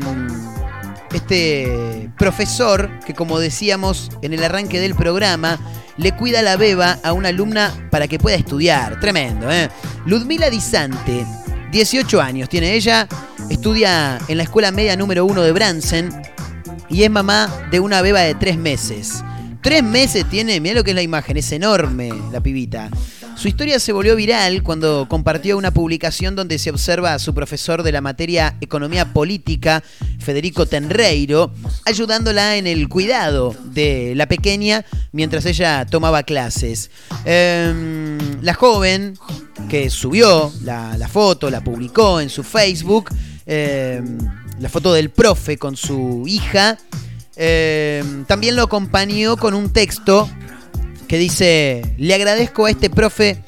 [1.14, 5.60] este profesor que como decíamos en el arranque del programa,
[5.98, 9.00] le cuida la beba a una alumna para que pueda estudiar.
[9.00, 9.70] Tremendo, ¿eh?
[10.06, 11.26] Ludmila Disante,
[11.72, 13.08] 18 años tiene ella,
[13.50, 16.10] estudia en la escuela media número 1 de Bransen
[16.89, 19.24] y es mamá de una beba de 3 meses.
[19.62, 22.89] Tres meses tiene, mira lo que es la imagen, es enorme la pibita.
[23.36, 27.82] Su historia se volvió viral cuando compartió una publicación donde se observa a su profesor
[27.82, 29.84] de la materia Economía Política,
[30.22, 31.51] Federico Tenreiro,
[31.86, 36.91] ayudándola en el cuidado de la pequeña mientras ella tomaba clases.
[37.26, 39.17] Em, la joven
[39.69, 43.09] que subió la, foto, la publicó en su Facebook,
[43.45, 44.17] em,
[44.59, 46.78] la foto del profe con su hija,
[47.36, 50.30] eh, también lo acompañó con un texto
[51.07, 53.43] que dice, le agradezco a este profe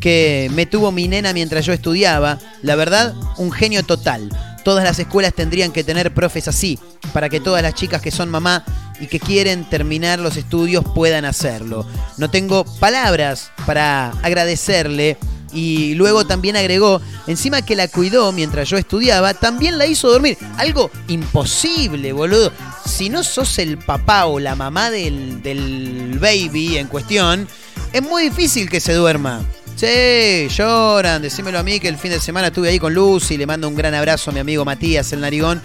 [0.00, 2.38] que me tuvo mi nena mientras yo estudiaba.
[2.62, 4.30] La verdad, un genio total.
[4.64, 6.78] Todas las escuelas tendrían que tener profes así,
[7.12, 8.64] para que todas las chicas que son mamá
[8.98, 11.86] y que quieren terminar los estudios puedan hacerlo.
[12.16, 15.18] No tengo palabras para agradecerle.
[15.52, 20.36] Y luego también agregó, encima que la cuidó mientras yo estudiaba, también la hizo dormir.
[20.56, 22.50] Algo imposible, boludo.
[22.84, 27.46] Si no sos el papá o la mamá del, del baby en cuestión,
[27.92, 29.44] es muy difícil que se duerma.
[29.76, 33.44] Sí, lloran, decímelo a mí que el fin de semana estuve ahí con Lucy, le
[33.44, 35.60] mando un gran abrazo a mi amigo Matías, el narigón,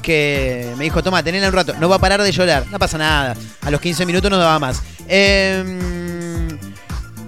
[0.00, 2.96] que me dijo, toma, tenela un rato, no va a parar de llorar, no pasa
[2.96, 4.82] nada, a los 15 minutos no daba más.
[5.06, 6.48] Em,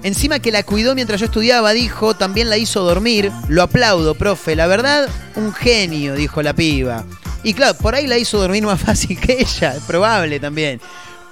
[0.02, 4.56] encima que la cuidó mientras yo estudiaba, dijo, también la hizo dormir, lo aplaudo, profe,
[4.56, 7.04] la verdad, un genio, dijo la piba.
[7.42, 10.80] Y claro, por ahí la hizo dormir más fácil que ella, es probable también.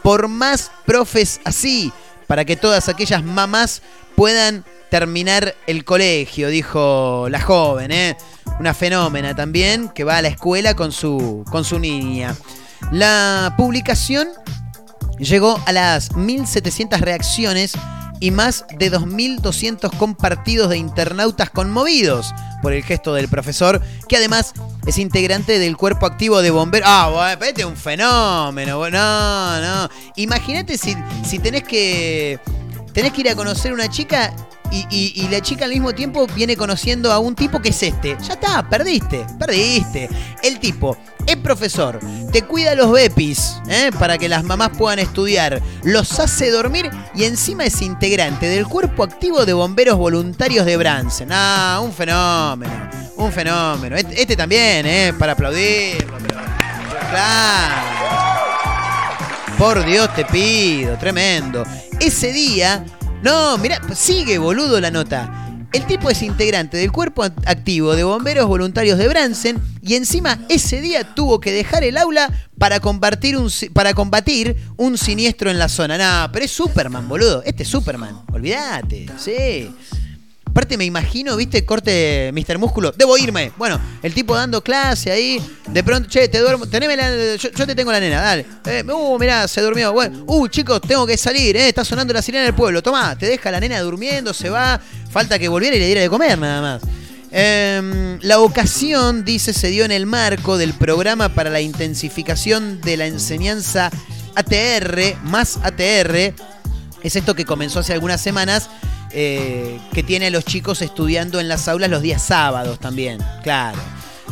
[0.03, 1.91] Por más profes así,
[2.27, 3.81] para que todas aquellas mamás
[4.15, 8.17] puedan terminar el colegio, dijo la joven, ¿eh?
[8.59, 12.37] Una fenómena también que va a la escuela con su, con su niña.
[12.93, 14.29] La publicación
[15.19, 17.73] llegó a las 1.700 reacciones
[18.21, 24.53] y más de 2.200 compartidos de internautas conmovidos por el gesto del profesor, que además
[24.87, 26.89] es integrante del cuerpo activo de bomberos.
[26.91, 28.91] Ah, pero este es un fenómeno.
[28.91, 29.89] No, no.
[30.17, 30.95] Imagínate si,
[31.27, 32.39] si tenés que.
[33.01, 34.31] Tenés que ir a conocer una chica
[34.71, 38.15] y, la chica al mismo tiempo viene conociendo a un tipo que es este.
[38.23, 40.07] Ya está, perdiste, perdiste.
[40.43, 41.99] El tipo es profesor,
[42.31, 43.91] te cuida los bepis ¿eh?
[43.99, 49.03] para que las mamás puedan estudiar, los hace dormir y encima es integrante del cuerpo
[49.03, 51.31] activo de bomberos voluntarios de Bransen.
[51.33, 53.97] Ah, un fenómeno, un fenómeno.
[53.97, 55.15] Este, este también, ¿eh?
[55.19, 56.19] Para aplaudirlo.
[57.09, 57.77] Claro.
[59.57, 61.65] Por Dios te pido, tremendo.
[62.01, 62.85] Ese día,
[63.23, 65.37] no, mira, sigue boludo la nota.
[65.73, 70.41] El tipo es integrante del cuerpo act- activo de bomberos voluntarios de Bransen y encima
[70.49, 72.29] ese día tuvo que dejar el aula
[72.59, 75.97] para combatir un, si- para combatir un siniestro en la zona.
[76.27, 77.43] No, pero es Superman, boludo.
[77.45, 78.23] Este es Superman.
[78.33, 79.71] Olvídate, sí.
[80.51, 82.59] Aparte me imagino, viste, corte Mr.
[82.59, 83.53] Músculo, debo irme.
[83.57, 87.67] Bueno, el tipo dando clase ahí, de pronto, che, te duermo, teneme la, yo, yo
[87.67, 88.47] te tengo la nena, dale.
[88.67, 89.93] Eh, uh, mirá, se durmió.
[89.93, 92.83] Bueno, uh, chicos, tengo que salir, eh, está sonando la sirena del pueblo.
[92.83, 94.81] Tomá, te deja la nena durmiendo, se va,
[95.11, 96.83] falta que volviera y le diera de comer nada más.
[97.31, 102.97] Em, la ocasión, dice, se dio en el marco del programa para la intensificación de
[102.97, 103.89] la enseñanza
[104.35, 106.35] ATR, más ATR,
[107.03, 108.69] es esto que comenzó hace algunas semanas,
[109.13, 113.79] eh, que tiene a los chicos estudiando en las aulas los días sábados también, claro.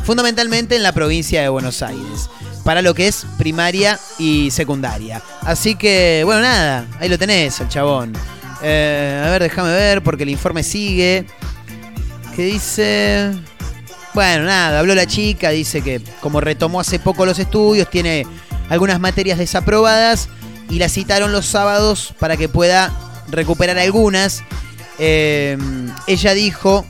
[0.04, 2.30] Fundamentalmente en la provincia de Buenos Aires.
[2.64, 5.22] para lo que es primaria y secundaria.
[5.40, 8.12] Así que, bueno, nada, ahí lo tenés, el chabón.
[8.62, 11.24] Eh, a ver, déjame ver, porque el informe sigue.
[12.36, 13.32] ¿Qué dice?
[14.12, 18.26] Bueno, nada, habló la chica, dice que como retomó hace poco los estudios, tiene
[18.68, 20.28] algunas materias desaprobadas
[20.68, 22.92] y la citaron los sábados para que pueda
[23.30, 24.42] recuperar algunas.
[24.98, 25.56] Eh,
[26.06, 26.86] ella dijo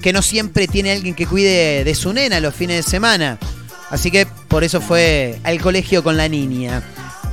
[0.00, 3.38] que no siempre tiene alguien que cuide de su nena los fines de semana.
[3.90, 6.82] Así que por eso fue al colegio con la niña.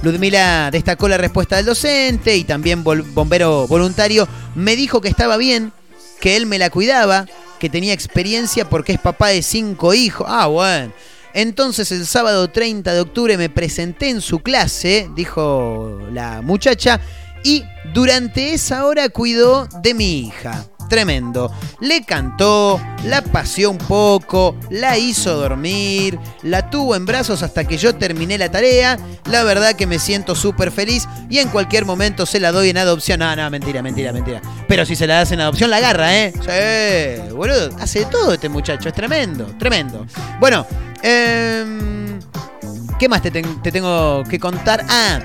[0.02, 4.28] Ludmila destacó la respuesta del docente y también bombero voluntario.
[4.56, 5.72] Me dijo que estaba bien,
[6.20, 7.26] que él me la cuidaba,
[7.60, 10.26] que tenía experiencia porque es papá de cinco hijos.
[10.30, 10.92] Ah, bueno.
[11.34, 17.00] Entonces el sábado 30 de octubre me presenté en su clase, dijo la muchacha,
[17.44, 17.64] y
[17.94, 20.66] durante esa hora cuidó de mi hija.
[20.92, 21.50] Tremendo.
[21.80, 27.78] Le cantó, la paseó un poco, la hizo dormir, la tuvo en brazos hasta que
[27.78, 29.00] yo terminé la tarea.
[29.30, 32.78] La verdad que me siento súper feliz y en cualquier momento se la doy en
[32.78, 33.22] adopción.
[33.22, 34.42] No, no, mentira, mentira, mentira.
[34.68, 36.34] Pero si se la das en adopción, la agarra, ¿eh?
[36.34, 37.70] Sí, boludo.
[37.80, 38.90] Hace de todo este muchacho.
[38.90, 40.06] Es tremendo, tremendo.
[40.42, 40.68] Bueno,
[41.02, 42.20] em,
[43.00, 44.86] ¿qué más te tengo que contar?
[44.90, 45.22] Ah,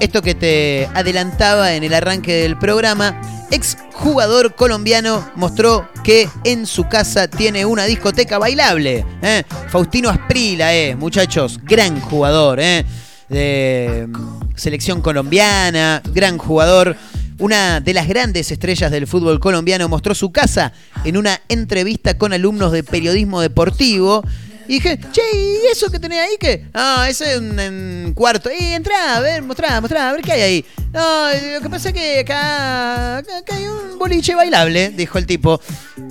[0.00, 3.20] esto que te adelantaba en el arranque del programa,
[3.50, 9.04] ex jugador colombiano mostró que en su casa tiene una discoteca bailable.
[9.22, 9.42] ¿eh?
[9.68, 12.84] Faustino Asprila, eh, muchachos, gran jugador, eh,
[13.28, 16.96] de mm, selección colombiana, gran jugador.
[17.38, 20.72] Una de las grandes estrellas del fútbol colombiano mostró su casa
[21.04, 24.24] en una entrevista con alumnos de periodismo deportivo.
[24.68, 26.66] Y dije, che, ¿y eso que tenés ahí qué?
[26.74, 28.50] Ah, ese es un, cuarto.
[28.52, 30.64] Y entrá, a ver, mostrá, mostrá, a ver qué hay ahí.
[30.92, 35.26] No, lo que pasa es que acá, acá, acá hay un boliche bailable, dijo el
[35.26, 35.58] tipo.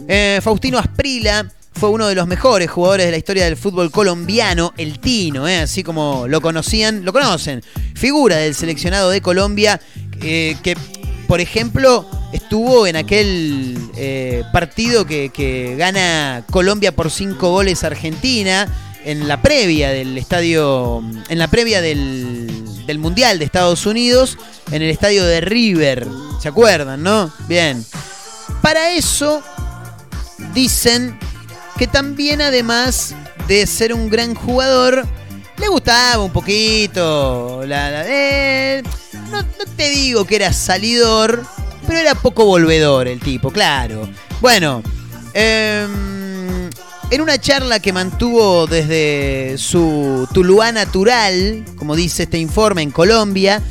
[0.08, 4.74] Eh, Faustino Asprila fue uno de los mejores jugadores de la historia del fútbol colombiano,
[4.78, 7.62] el Tino, eh, así como lo conocían, lo conocen.
[7.94, 9.80] Figura del seleccionado de Colombia,
[10.22, 10.76] eh, que,
[11.28, 18.68] por ejemplo, estuvo en aquel eh, partido que, gana Colombia por cinco goles Argentina
[19.06, 24.38] en la previa del estadio, en la previa del, del Mundial de Estados Unidos,
[24.72, 26.08] en el estadio de River.
[26.42, 27.32] ¿Se acuerdan, no?
[27.48, 27.86] Bien.
[28.62, 29.42] Para eso
[30.54, 31.18] dicen
[31.78, 33.14] que también además
[33.48, 35.06] de ser un gran jugador,
[35.58, 37.62] le gustaba un poquito.
[37.66, 38.84] La, la- eh,
[39.32, 39.44] no,
[39.76, 41.44] te digo que era salidor,
[41.86, 44.08] pero era poco volvedor el tipo, claro.
[44.42, 44.84] Bueno,
[45.34, 46.70] em,
[47.10, 53.62] en una charla que mantuvo desde su Tuluá natural, como dice este informe, en Colombia,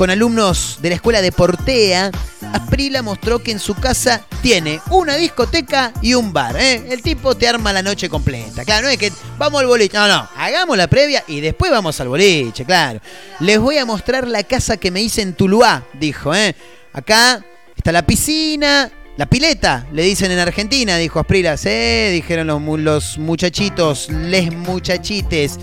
[0.00, 2.10] con alumnos de la escuela de Portea,
[2.54, 6.56] Asprila mostró que en su casa tiene una discoteca y un bar.
[6.58, 6.86] ¿eh?
[6.88, 8.64] El tipo te arma la noche completa.
[8.64, 9.98] Claro, no es que vamos al boliche.
[9.98, 12.98] No, no, hagamos la previa y después vamos al boliche, claro.
[13.40, 16.34] Les voy a mostrar la casa que me hice en Tuluá, dijo.
[16.34, 16.56] ¿eh?
[16.94, 17.44] Acá
[17.76, 21.58] está la piscina, la pileta, le dicen en Argentina, dijo Asprila.
[21.58, 21.68] Sí,
[22.10, 25.58] dijeron los muchachitos, les muchachites.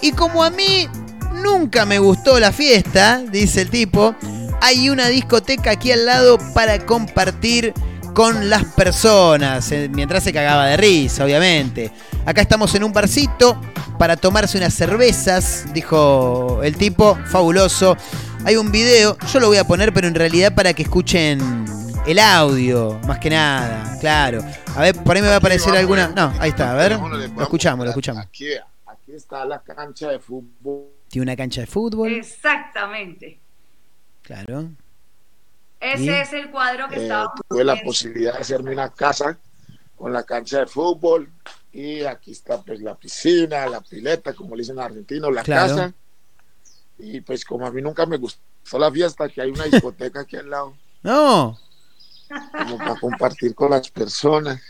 [0.00, 0.88] Y como a mí
[1.42, 4.14] nunca me gustó la fiesta, dice el tipo,
[4.60, 7.74] hay una discoteca aquí al lado para compartir
[8.14, 11.90] con las personas, eh, mientras se cagaba de risa, obviamente.
[12.24, 13.60] Acá estamos en un barcito
[13.98, 17.96] para tomarse unas cervezas, dijo el tipo, fabuloso.
[18.44, 21.64] Hay un video, yo lo voy a poner, pero en realidad para que escuchen
[22.06, 24.44] el audio, más que nada, claro.
[24.76, 26.08] A ver, por ahí me va a aparecer alguna...
[26.08, 28.22] No, ahí está, a ver, lo escuchamos, lo escuchamos.
[28.22, 28.46] Aquí,
[28.86, 30.93] aquí está la cancha de fútbol.
[31.14, 33.38] Tiene una cancha de fútbol, Exactamente.
[34.22, 34.68] claro.
[35.80, 36.08] Ese ¿Y?
[36.08, 37.32] es el cuadro que Eh, estaba.
[37.48, 39.38] tuve la posibilidad de hacerme una casa
[39.96, 41.30] con la cancha de fútbol
[41.72, 45.68] y aquí está pues la piscina, la pileta, como le dicen en argentino, la Claro.
[45.68, 45.94] casa.
[46.98, 50.34] Y pues como a mí nunca me gustó la fiesta, que hay una discoteca aquí
[50.34, 51.56] al lado, No,
[52.28, 54.60] como para compartir con las personas.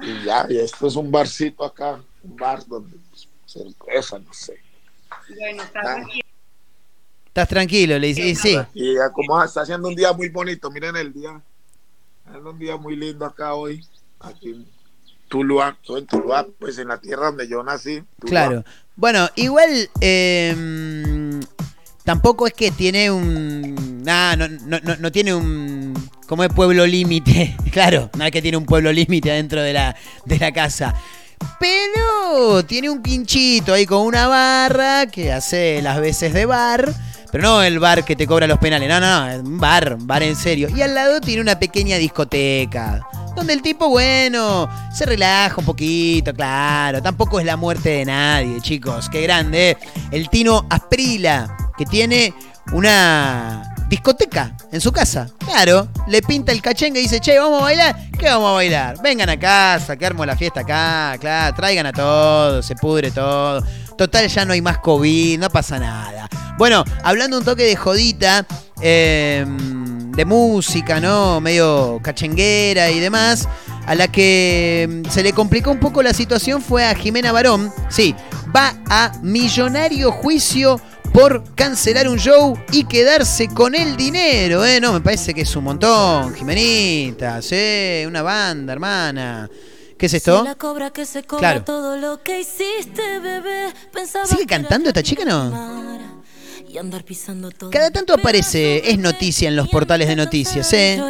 [0.00, 4.65] Y ya, y esto es un barcito acá, un bar donde pues, cerveza, no sé.
[5.38, 5.94] Bueno, está Ah.
[5.94, 6.24] tranquilo.
[7.28, 8.56] estás tranquilo, le dice, y sí.
[8.74, 11.40] Y ya como está haciendo un día muy bonito, miren el día.
[12.34, 13.84] Es un día muy lindo acá hoy,
[14.20, 14.66] aquí en
[15.28, 18.02] Tuluá, todo en Tuluá, pues en la tierra donde yo nací.
[18.20, 18.30] Tuluá.
[18.30, 18.64] Claro.
[18.96, 21.40] Bueno, igual eh,
[22.04, 24.02] tampoco es que tiene un.
[24.02, 25.94] nah, no, no, no, no tiene un.
[26.26, 27.56] Como es pueblo límite.
[27.76, 29.94] Claro, no es que tiene un pueblo límite adentro de la,
[30.24, 30.94] de la casa.
[31.58, 36.92] Pero tiene un pinchito ahí con una barra que hace las veces de bar.
[37.32, 40.06] Pero no el bar que te cobra los penales, no, no, no, un bar, un
[40.06, 40.68] bar en serio.
[40.74, 43.06] Y al lado tiene una pequeña discoteca.
[43.34, 47.02] Donde el tipo, bueno, se relaja un poquito, claro.
[47.02, 49.10] Tampoco es la muerte de nadie, chicos.
[49.10, 49.70] Qué grande.
[49.70, 49.78] ¿eh?
[50.10, 52.32] El Tino Asprila, que tiene
[52.72, 55.28] una discoteca en su casa.
[55.38, 58.10] Claro, le pinta el cachengue y dice, che, ¿vamos a bailar?
[58.18, 59.02] ¿Qué vamos a bailar?
[59.02, 63.64] Vengan a casa, que armo la fiesta acá, claro, traigan a todos, se pudre todo.
[63.96, 66.28] Total, ya no hay más COVID, no pasa nada.
[66.58, 68.46] Bueno, hablando un toque de jodita,
[68.80, 69.44] eh,
[70.16, 71.40] de música, ¿no?
[71.40, 73.48] Medio cachenguera y demás.
[73.86, 77.72] A la que mm, se le complicó un poco la situación fue a Jimena Barón.
[77.88, 78.14] Sí,
[78.54, 80.80] va a millonario juicio
[81.12, 84.80] por cancelar un show y quedarse con el dinero, ¿eh?
[84.80, 89.50] No, me parece que es un montón, Jimenita, sí, una banda, hermana.
[89.98, 90.44] ¿Qué es esto?
[90.44, 91.64] La cobra que se cobra Claro.
[91.64, 93.72] todo lo que hiciste, bebé.
[93.92, 96.05] Pensaba ¿Sigue cantando esta chica, no?
[96.76, 97.70] Amara Y andar pisando todo.
[97.70, 101.00] Cada tanto aparece, es noticia en los portales de noticias, ¿eh?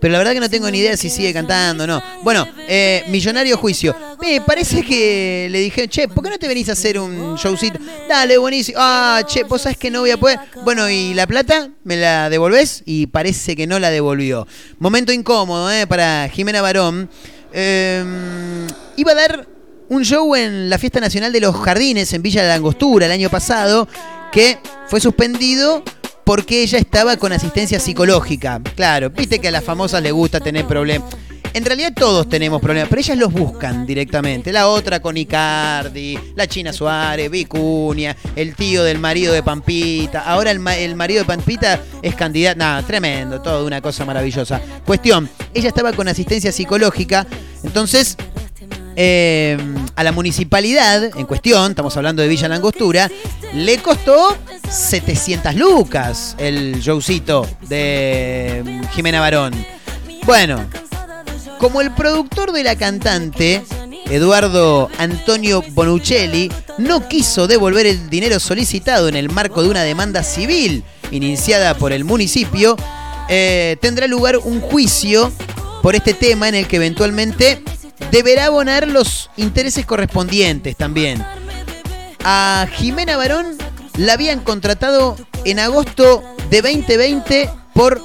[0.00, 2.02] Pero la verdad que no tengo ni idea si sigue cantando o no.
[2.22, 3.96] Bueno, eh, Millonario Juicio.
[4.20, 7.78] Me parece que le dije, che, ¿por qué no te venís a hacer un showcito?
[8.06, 8.78] Dale, buenísimo.
[8.80, 10.38] Ah, che, vos sabés que no voy a poder.
[10.62, 11.70] Bueno, ¿y la plata?
[11.84, 12.82] ¿Me la devolvés?
[12.84, 14.46] Y parece que no la devolvió.
[14.78, 15.86] Momento incómodo, ¿eh?
[15.86, 17.08] Para Jimena Barón.
[17.54, 18.04] Eh,
[18.96, 19.48] iba a dar
[19.88, 23.12] un show en la Fiesta Nacional de los Jardines en Villa de la Angostura el
[23.12, 23.88] año pasado,
[24.34, 24.58] que
[24.88, 25.82] fue suspendido
[26.24, 28.60] porque ella estaba con asistencia psicológica.
[28.74, 31.08] Claro, viste que a las famosas les gusta tener problemas.
[31.52, 34.50] En realidad todos tenemos problemas, pero ellas los buscan directamente.
[34.50, 40.22] La otra con Icardi, la China Suárez, Vicuña, el tío del marido de Pampita.
[40.22, 42.58] Ahora el, ma- el marido de Pampita es candidato.
[42.58, 44.60] Nada, tremendo, todo una cosa maravillosa.
[44.84, 47.24] Cuestión, ella estaba con asistencia psicológica,
[47.62, 48.16] entonces
[48.96, 49.56] eh,
[49.96, 53.10] a la municipalidad en cuestión, estamos hablando de Villa Langostura,
[53.54, 54.36] le costó
[54.68, 59.54] 700 lucas el showcito de mm, Jimena Barón.
[60.24, 60.64] Bueno,
[61.58, 63.62] como el productor de la cantante,
[64.10, 70.22] Eduardo Antonio Bonuccelli, no quiso devolver el dinero solicitado en el marco de una demanda
[70.22, 72.76] civil iniciada por el municipio,
[73.28, 75.32] eh, tendrá lugar un juicio
[75.82, 77.62] por este tema en el que eventualmente
[78.14, 81.26] deberá abonar los intereses correspondientes también.
[82.22, 83.58] A Jimena Barón
[83.98, 88.00] la habían contratado en agosto de 2020 por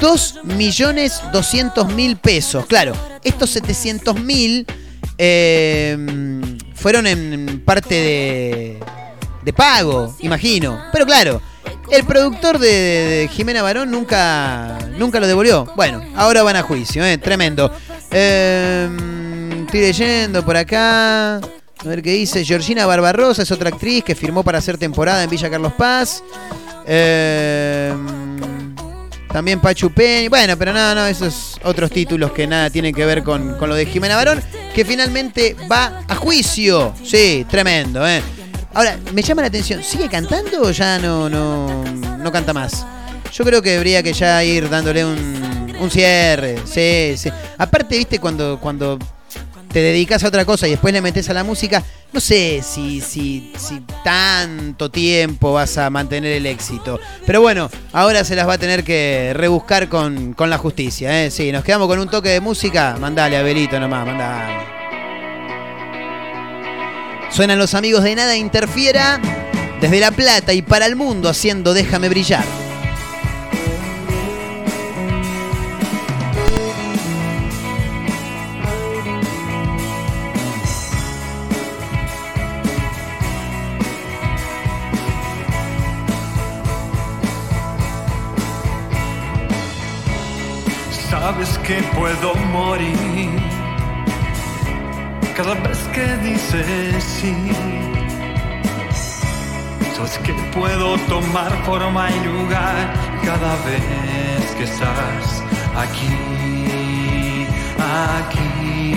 [0.00, 2.66] 2.200.000 pesos.
[2.66, 4.66] Claro, estos 700.000
[5.16, 5.96] eh,
[6.74, 8.80] fueron en parte
[9.44, 10.82] de, pago, imagino.
[10.90, 11.40] Pero claro,
[11.92, 15.72] el productor de, de Jimena Barón nunca, nunca lo devolvió.
[15.76, 17.70] Bueno, ahora van a juicio, eh, tremendo.
[18.10, 19.24] Eh,
[19.80, 21.36] leyendo por acá.
[21.36, 22.44] A ver qué dice.
[22.44, 26.22] Georgina Barbarosa es otra actriz que firmó para hacer temporada en Villa Carlos Paz.
[26.86, 27.92] Eh,
[29.32, 30.28] también Pachu Peña.
[30.28, 33.74] Bueno, pero no, no, esos otros títulos que nada tienen que ver con, con lo
[33.74, 34.42] de Jimena Barón,
[34.74, 36.94] que finalmente va a juicio.
[37.04, 38.22] Sí, tremendo, ¿eh?
[38.72, 42.86] Ahora, me llama la atención, ¿sigue cantando o ya no, no, no canta más?
[43.32, 46.56] Yo creo que debería que ya ir dándole un, un cierre.
[46.66, 47.30] Sí, sí.
[47.58, 48.98] Aparte, viste, cuando, cuando
[49.72, 53.00] te dedicas a otra cosa y después le metes a la música, no sé si,
[53.00, 56.98] si, si tanto tiempo vas a mantener el éxito.
[57.26, 61.24] Pero bueno, ahora se las va a tener que rebuscar con, con la justicia.
[61.24, 61.30] ¿eh?
[61.30, 62.96] Sí, nos quedamos con un toque de música.
[63.00, 64.66] Mandale, Abelito nomás, mandale.
[67.30, 69.20] Suenan los amigos de Nada Interfiera
[69.80, 72.65] desde La Plata y para el mundo haciendo Déjame brillar.
[91.66, 93.28] Que puedo morir
[95.36, 97.34] cada vez que dices sí.
[99.96, 102.76] Sabes que puedo tomar forma y lugar
[103.24, 105.42] cada vez que estás
[105.74, 106.12] aquí,
[108.04, 108.94] aquí.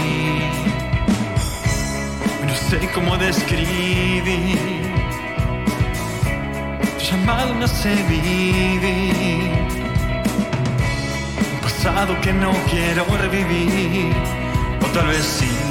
[2.45, 4.53] No sé cómo describir
[6.99, 9.78] llamado me hace vivir
[11.81, 14.11] pasado que no quiero revivir,
[14.81, 15.68] o tal vez sí.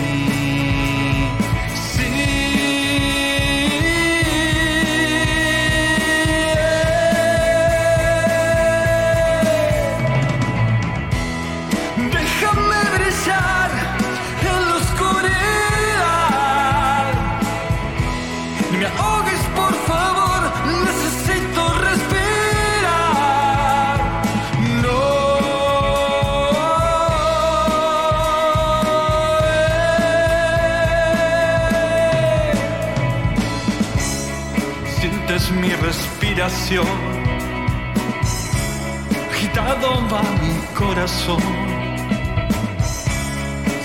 [39.30, 41.42] Agitado va mi corazón,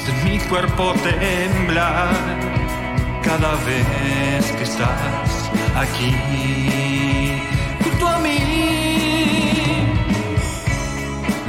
[0.06, 2.16] de mi cuerpo temblar
[3.22, 6.16] cada vez que estás aquí
[7.84, 8.40] junto a mí.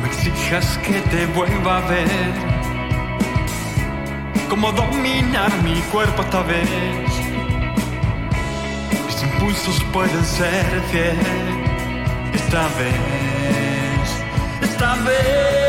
[0.02, 2.32] Me exijas que te vuelva a ver.
[4.50, 7.23] Cómo dominar mi cuerpo esta vez.
[9.44, 11.18] Impulsos pueden ser fiel.
[12.32, 14.22] Esta vez,
[14.62, 15.63] esta vez.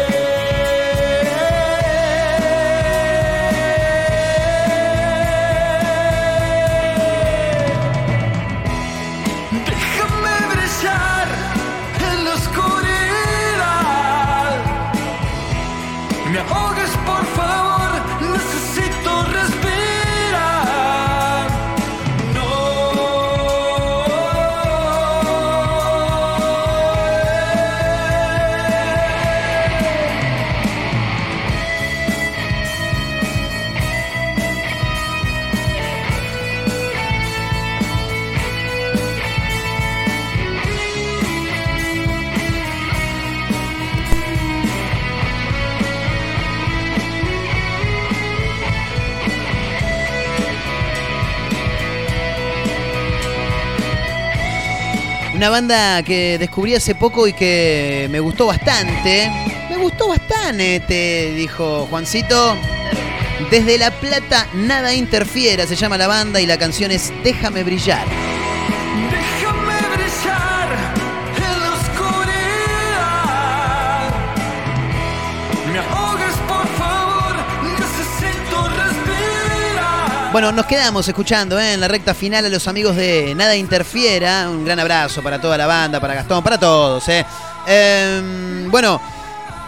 [55.45, 59.29] Una banda que descubrí hace poco y que me gustó bastante.
[59.69, 62.57] Me gustó bastante, te dijo Juancito.
[63.51, 68.24] Desde La Plata, nada interfiera, se llama la banda y la canción es Déjame brillar.
[80.35, 81.75] Bueno, nos quedamos escuchando ¿eh?
[81.75, 84.49] en la recta final a los amigos de Nada Interfiera.
[84.49, 87.07] Un gran abrazo para toda la banda, para Gastón, para todos.
[87.07, 87.25] ¿eh?
[87.65, 88.99] Em, bueno,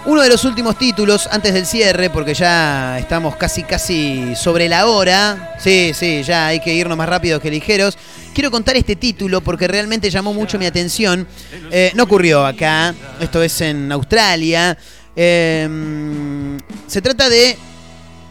[0.08, 4.88] uno de los últimos títulos antes del cierre, porque ya estamos casi, casi sobre la
[4.88, 5.56] hora.
[5.58, 7.98] Sí, sí, ya hay que irnos más rápido que ligeros.
[8.34, 11.26] Quiero contar este título porque realmente llamó mucho mi atención.
[11.72, 14.78] Eh, no ocurrió acá, esto es en Australia.
[15.16, 17.58] Em, se trata de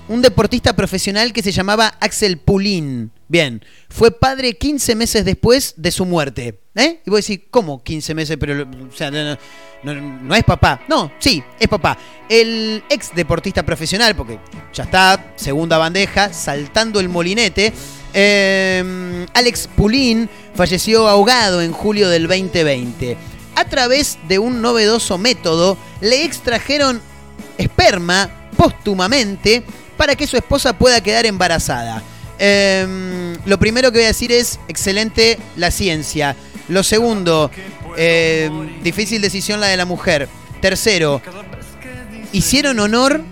[0.09, 3.11] un deportista profesional que se llamaba Axel Pulin.
[3.29, 6.61] Bien, fue padre 15 meses después de su muerte.
[6.75, 7.01] ¿Eh?
[7.07, 8.37] Y vos decís, ¿cómo 15 meses?
[8.39, 8.67] Pero,
[9.83, 10.83] no, es papá.
[10.89, 11.97] No, sí, es papá.
[12.29, 14.39] El ex deportista profesional, porque
[14.75, 17.73] ya está, segunda bandeja, saltando el molinete.
[18.13, 23.17] eh, Alex Pulin falleció ahogado en julio del 2020.
[23.57, 27.01] A través de un novedoso método, le extrajeron
[27.57, 29.63] esperma póstumamente
[29.97, 32.03] para que su esposa pueda quedar embarazada.
[32.39, 36.37] Em, lo primero que voy a decir es excelente la ciencia.
[36.69, 37.51] Lo segundo,
[37.97, 40.29] em, difícil decisión la de la mujer.
[40.61, 41.23] Tercero,
[42.33, 43.23] hicieron honor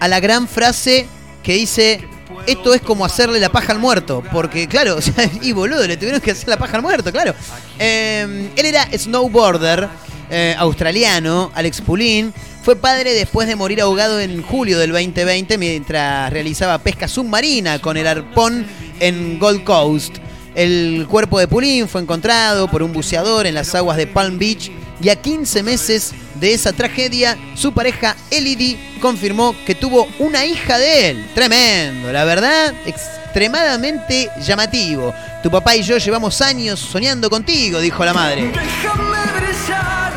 [0.00, 1.06] a la gran frase
[1.42, 2.00] que dice
[2.46, 4.22] esto es como hacerle la paja al muerto.
[4.32, 4.98] Porque, claro,
[5.42, 7.34] y boludo, le tuvieron que hacer la paja al muerto, claro.
[7.78, 9.88] Eh, él era snowboarder
[10.30, 12.32] eh, australiano, Alex Pulin.
[12.62, 17.96] Fue padre después de morir ahogado en julio del 2020 mientras realizaba pesca submarina con
[17.96, 18.64] el arpón
[19.00, 20.18] en Gold Coast.
[20.54, 24.70] El cuerpo de Pulín fue encontrado por un buceador en las aguas de Palm Beach
[25.02, 30.78] y a 15 meses de esa tragedia, su pareja Elodie confirmó que tuvo una hija
[30.78, 31.30] de él.
[31.34, 35.12] Tremendo, la verdad, extremadamente llamativo.
[35.42, 38.52] Tu papá y yo llevamos años soñando contigo, dijo la madre.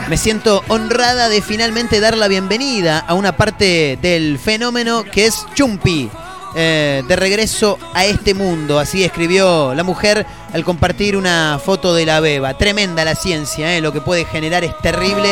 [0.07, 5.45] Me siento honrada de finalmente dar la bienvenida a una parte del fenómeno que es
[5.55, 6.09] Chumpi.
[6.57, 12.05] eh, de regreso a este mundo, así escribió la mujer al compartir una foto de
[12.05, 12.57] la beba.
[12.57, 15.27] Tremenda la ciencia, eh, lo que puede generar es terrible.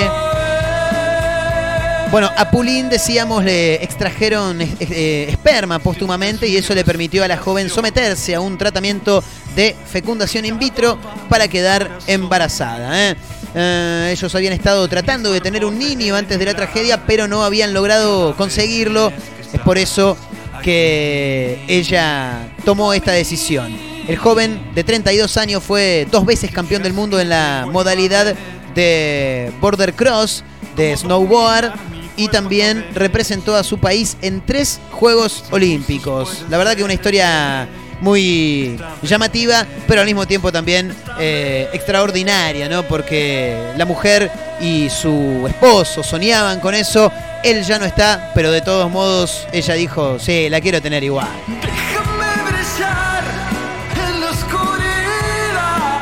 [2.11, 7.37] Bueno, a Pulín, decíamos, le extrajeron eh, esperma póstumamente y eso le permitió a la
[7.37, 9.23] joven someterse a un tratamiento
[9.55, 10.97] de fecundación in vitro
[11.29, 13.15] para quedar embarazada.
[13.55, 17.43] Eh, ellos habían estado tratando de tener un niño antes de la tragedia, pero no
[17.43, 19.11] habían logrado conseguirlo.
[19.51, 20.17] Es por eso
[20.63, 23.75] que ella tomó esta decisión.
[24.07, 28.35] El joven de 32 años fue dos veces campeón del mundo en la modalidad
[28.75, 30.43] de border cross,
[30.75, 31.73] de snowboard
[32.17, 36.45] y también representó a su país en tres Juegos Olímpicos.
[36.49, 37.67] La verdad que una historia
[38.03, 42.83] muy llamativa, pero al mismo tiempo también eh, extraordinaria, ¿no?
[42.83, 44.29] Porque la mujer
[44.59, 47.11] y su esposo soñaban con eso.
[47.43, 51.29] Él ya no está, pero de todos modos ella dijo, sí, la quiero tener igual.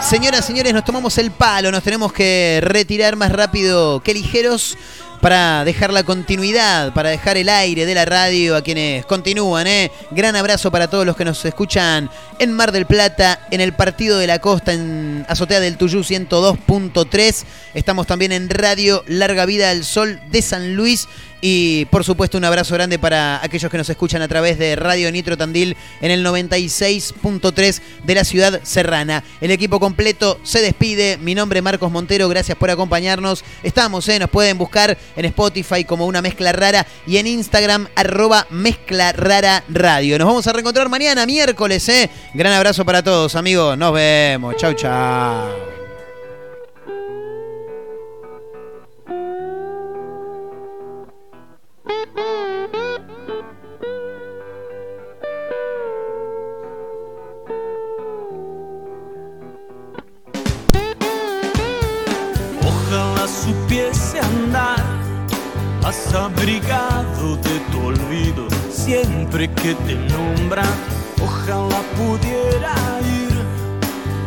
[0.01, 4.77] Señoras, señores, nos tomamos el palo, nos tenemos que retirar más rápido que ligeros
[5.21, 9.67] para dejar la continuidad, para dejar el aire de la radio a quienes continúan.
[9.67, 9.91] ¿eh?
[10.09, 12.09] Gran abrazo para todos los que nos escuchan
[12.39, 17.43] en Mar del Plata, en el Partido de la Costa, en Azotea del Tuyú 102.3.
[17.75, 21.07] Estamos también en Radio Larga Vida al Sol de San Luis.
[21.41, 25.11] Y por supuesto un abrazo grande para aquellos que nos escuchan a través de Radio
[25.11, 29.23] Nitro Tandil en el 96.3 de la ciudad serrana.
[29.41, 31.17] El equipo completo se despide.
[31.17, 33.43] Mi nombre es Marcos Montero, gracias por acompañarnos.
[33.63, 38.45] Estamos, eh, nos pueden buscar en Spotify como una mezcla rara y en Instagram arroba
[38.51, 39.63] mezcla rara.
[39.67, 41.89] Nos vamos a reencontrar mañana, miércoles.
[41.89, 42.09] Eh.
[42.35, 43.77] Gran abrazo para todos, amigos.
[43.77, 44.55] Nos vemos.
[44.57, 45.80] Chau, chau.
[62.63, 64.83] Ojalá supiese andar
[65.81, 70.65] más abrigado de tu olvido siempre que te nombran.
[71.23, 73.35] Ojalá pudiera ir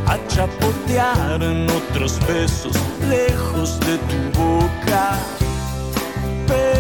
[0.06, 2.76] a chapotear en otros besos
[3.08, 5.18] lejos de tu boca.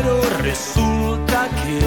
[0.04, 1.80] Resulta que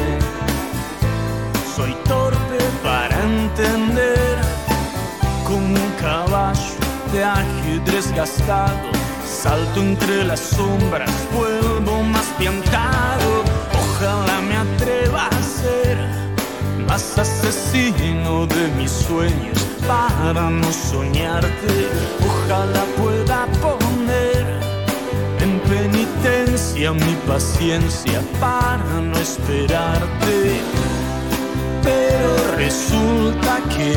[1.75, 4.39] soy torpe para entender
[5.45, 6.79] como un caballo
[7.13, 8.89] de ajedrez gastado.
[9.23, 13.43] Salto entre las sombras, vuelvo más piantado.
[13.73, 15.97] Ojalá me atreva a ser
[16.87, 21.89] más asesino de mis sueños para no soñarte.
[22.25, 23.86] Ojalá pueda poner
[26.27, 30.61] penitencia mi paciencia para no esperarte.
[31.83, 33.95] Pero resulta que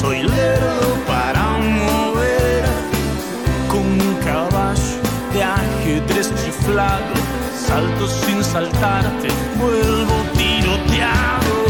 [0.00, 2.64] soy lerdo para mover
[3.68, 4.98] con un caballo
[5.32, 7.14] de ajedrez chiflado.
[7.66, 9.28] Salto sin saltarte,
[9.58, 11.67] vuelvo tiroteado.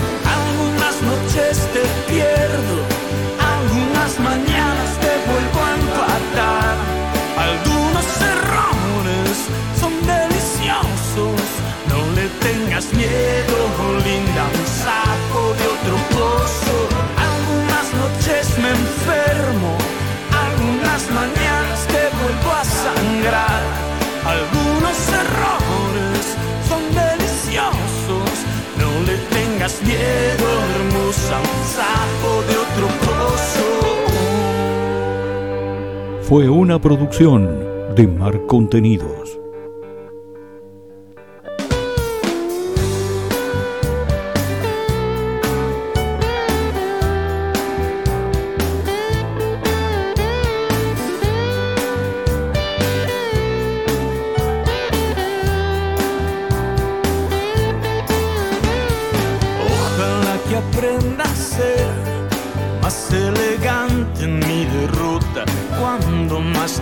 [12.48, 13.56] Tengas miedo,
[14.06, 16.76] linda, un sapo de otro pozo.
[17.28, 19.72] Algunas noches me enfermo,
[20.46, 23.62] algunas mañanas te vuelvo a sangrar.
[24.34, 26.22] Algunos errores
[26.68, 28.30] son deliciosos,
[28.80, 30.46] no le tengas miedo,
[30.76, 33.66] hermosa, un sapo de otro pozo.
[36.28, 37.40] Fue una producción
[37.94, 39.27] de Mar Contenidos.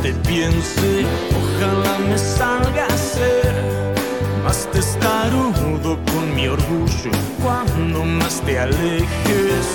[0.06, 1.04] Te piense.
[1.40, 3.52] Ojalá me salga a ser
[4.44, 7.10] más testarudo con mi orgullo
[7.42, 9.66] cuando más te alejes.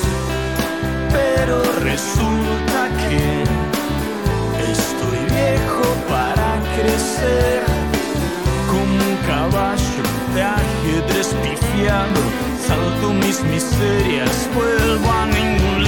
[1.11, 1.55] Pero
[1.89, 3.25] resulta que
[4.71, 7.61] estoy viejo para crecer
[8.71, 10.03] como un caballo
[10.33, 12.21] de ajedrez pifiado.
[12.67, 15.83] Salto mis miserias, vuelvo a ningún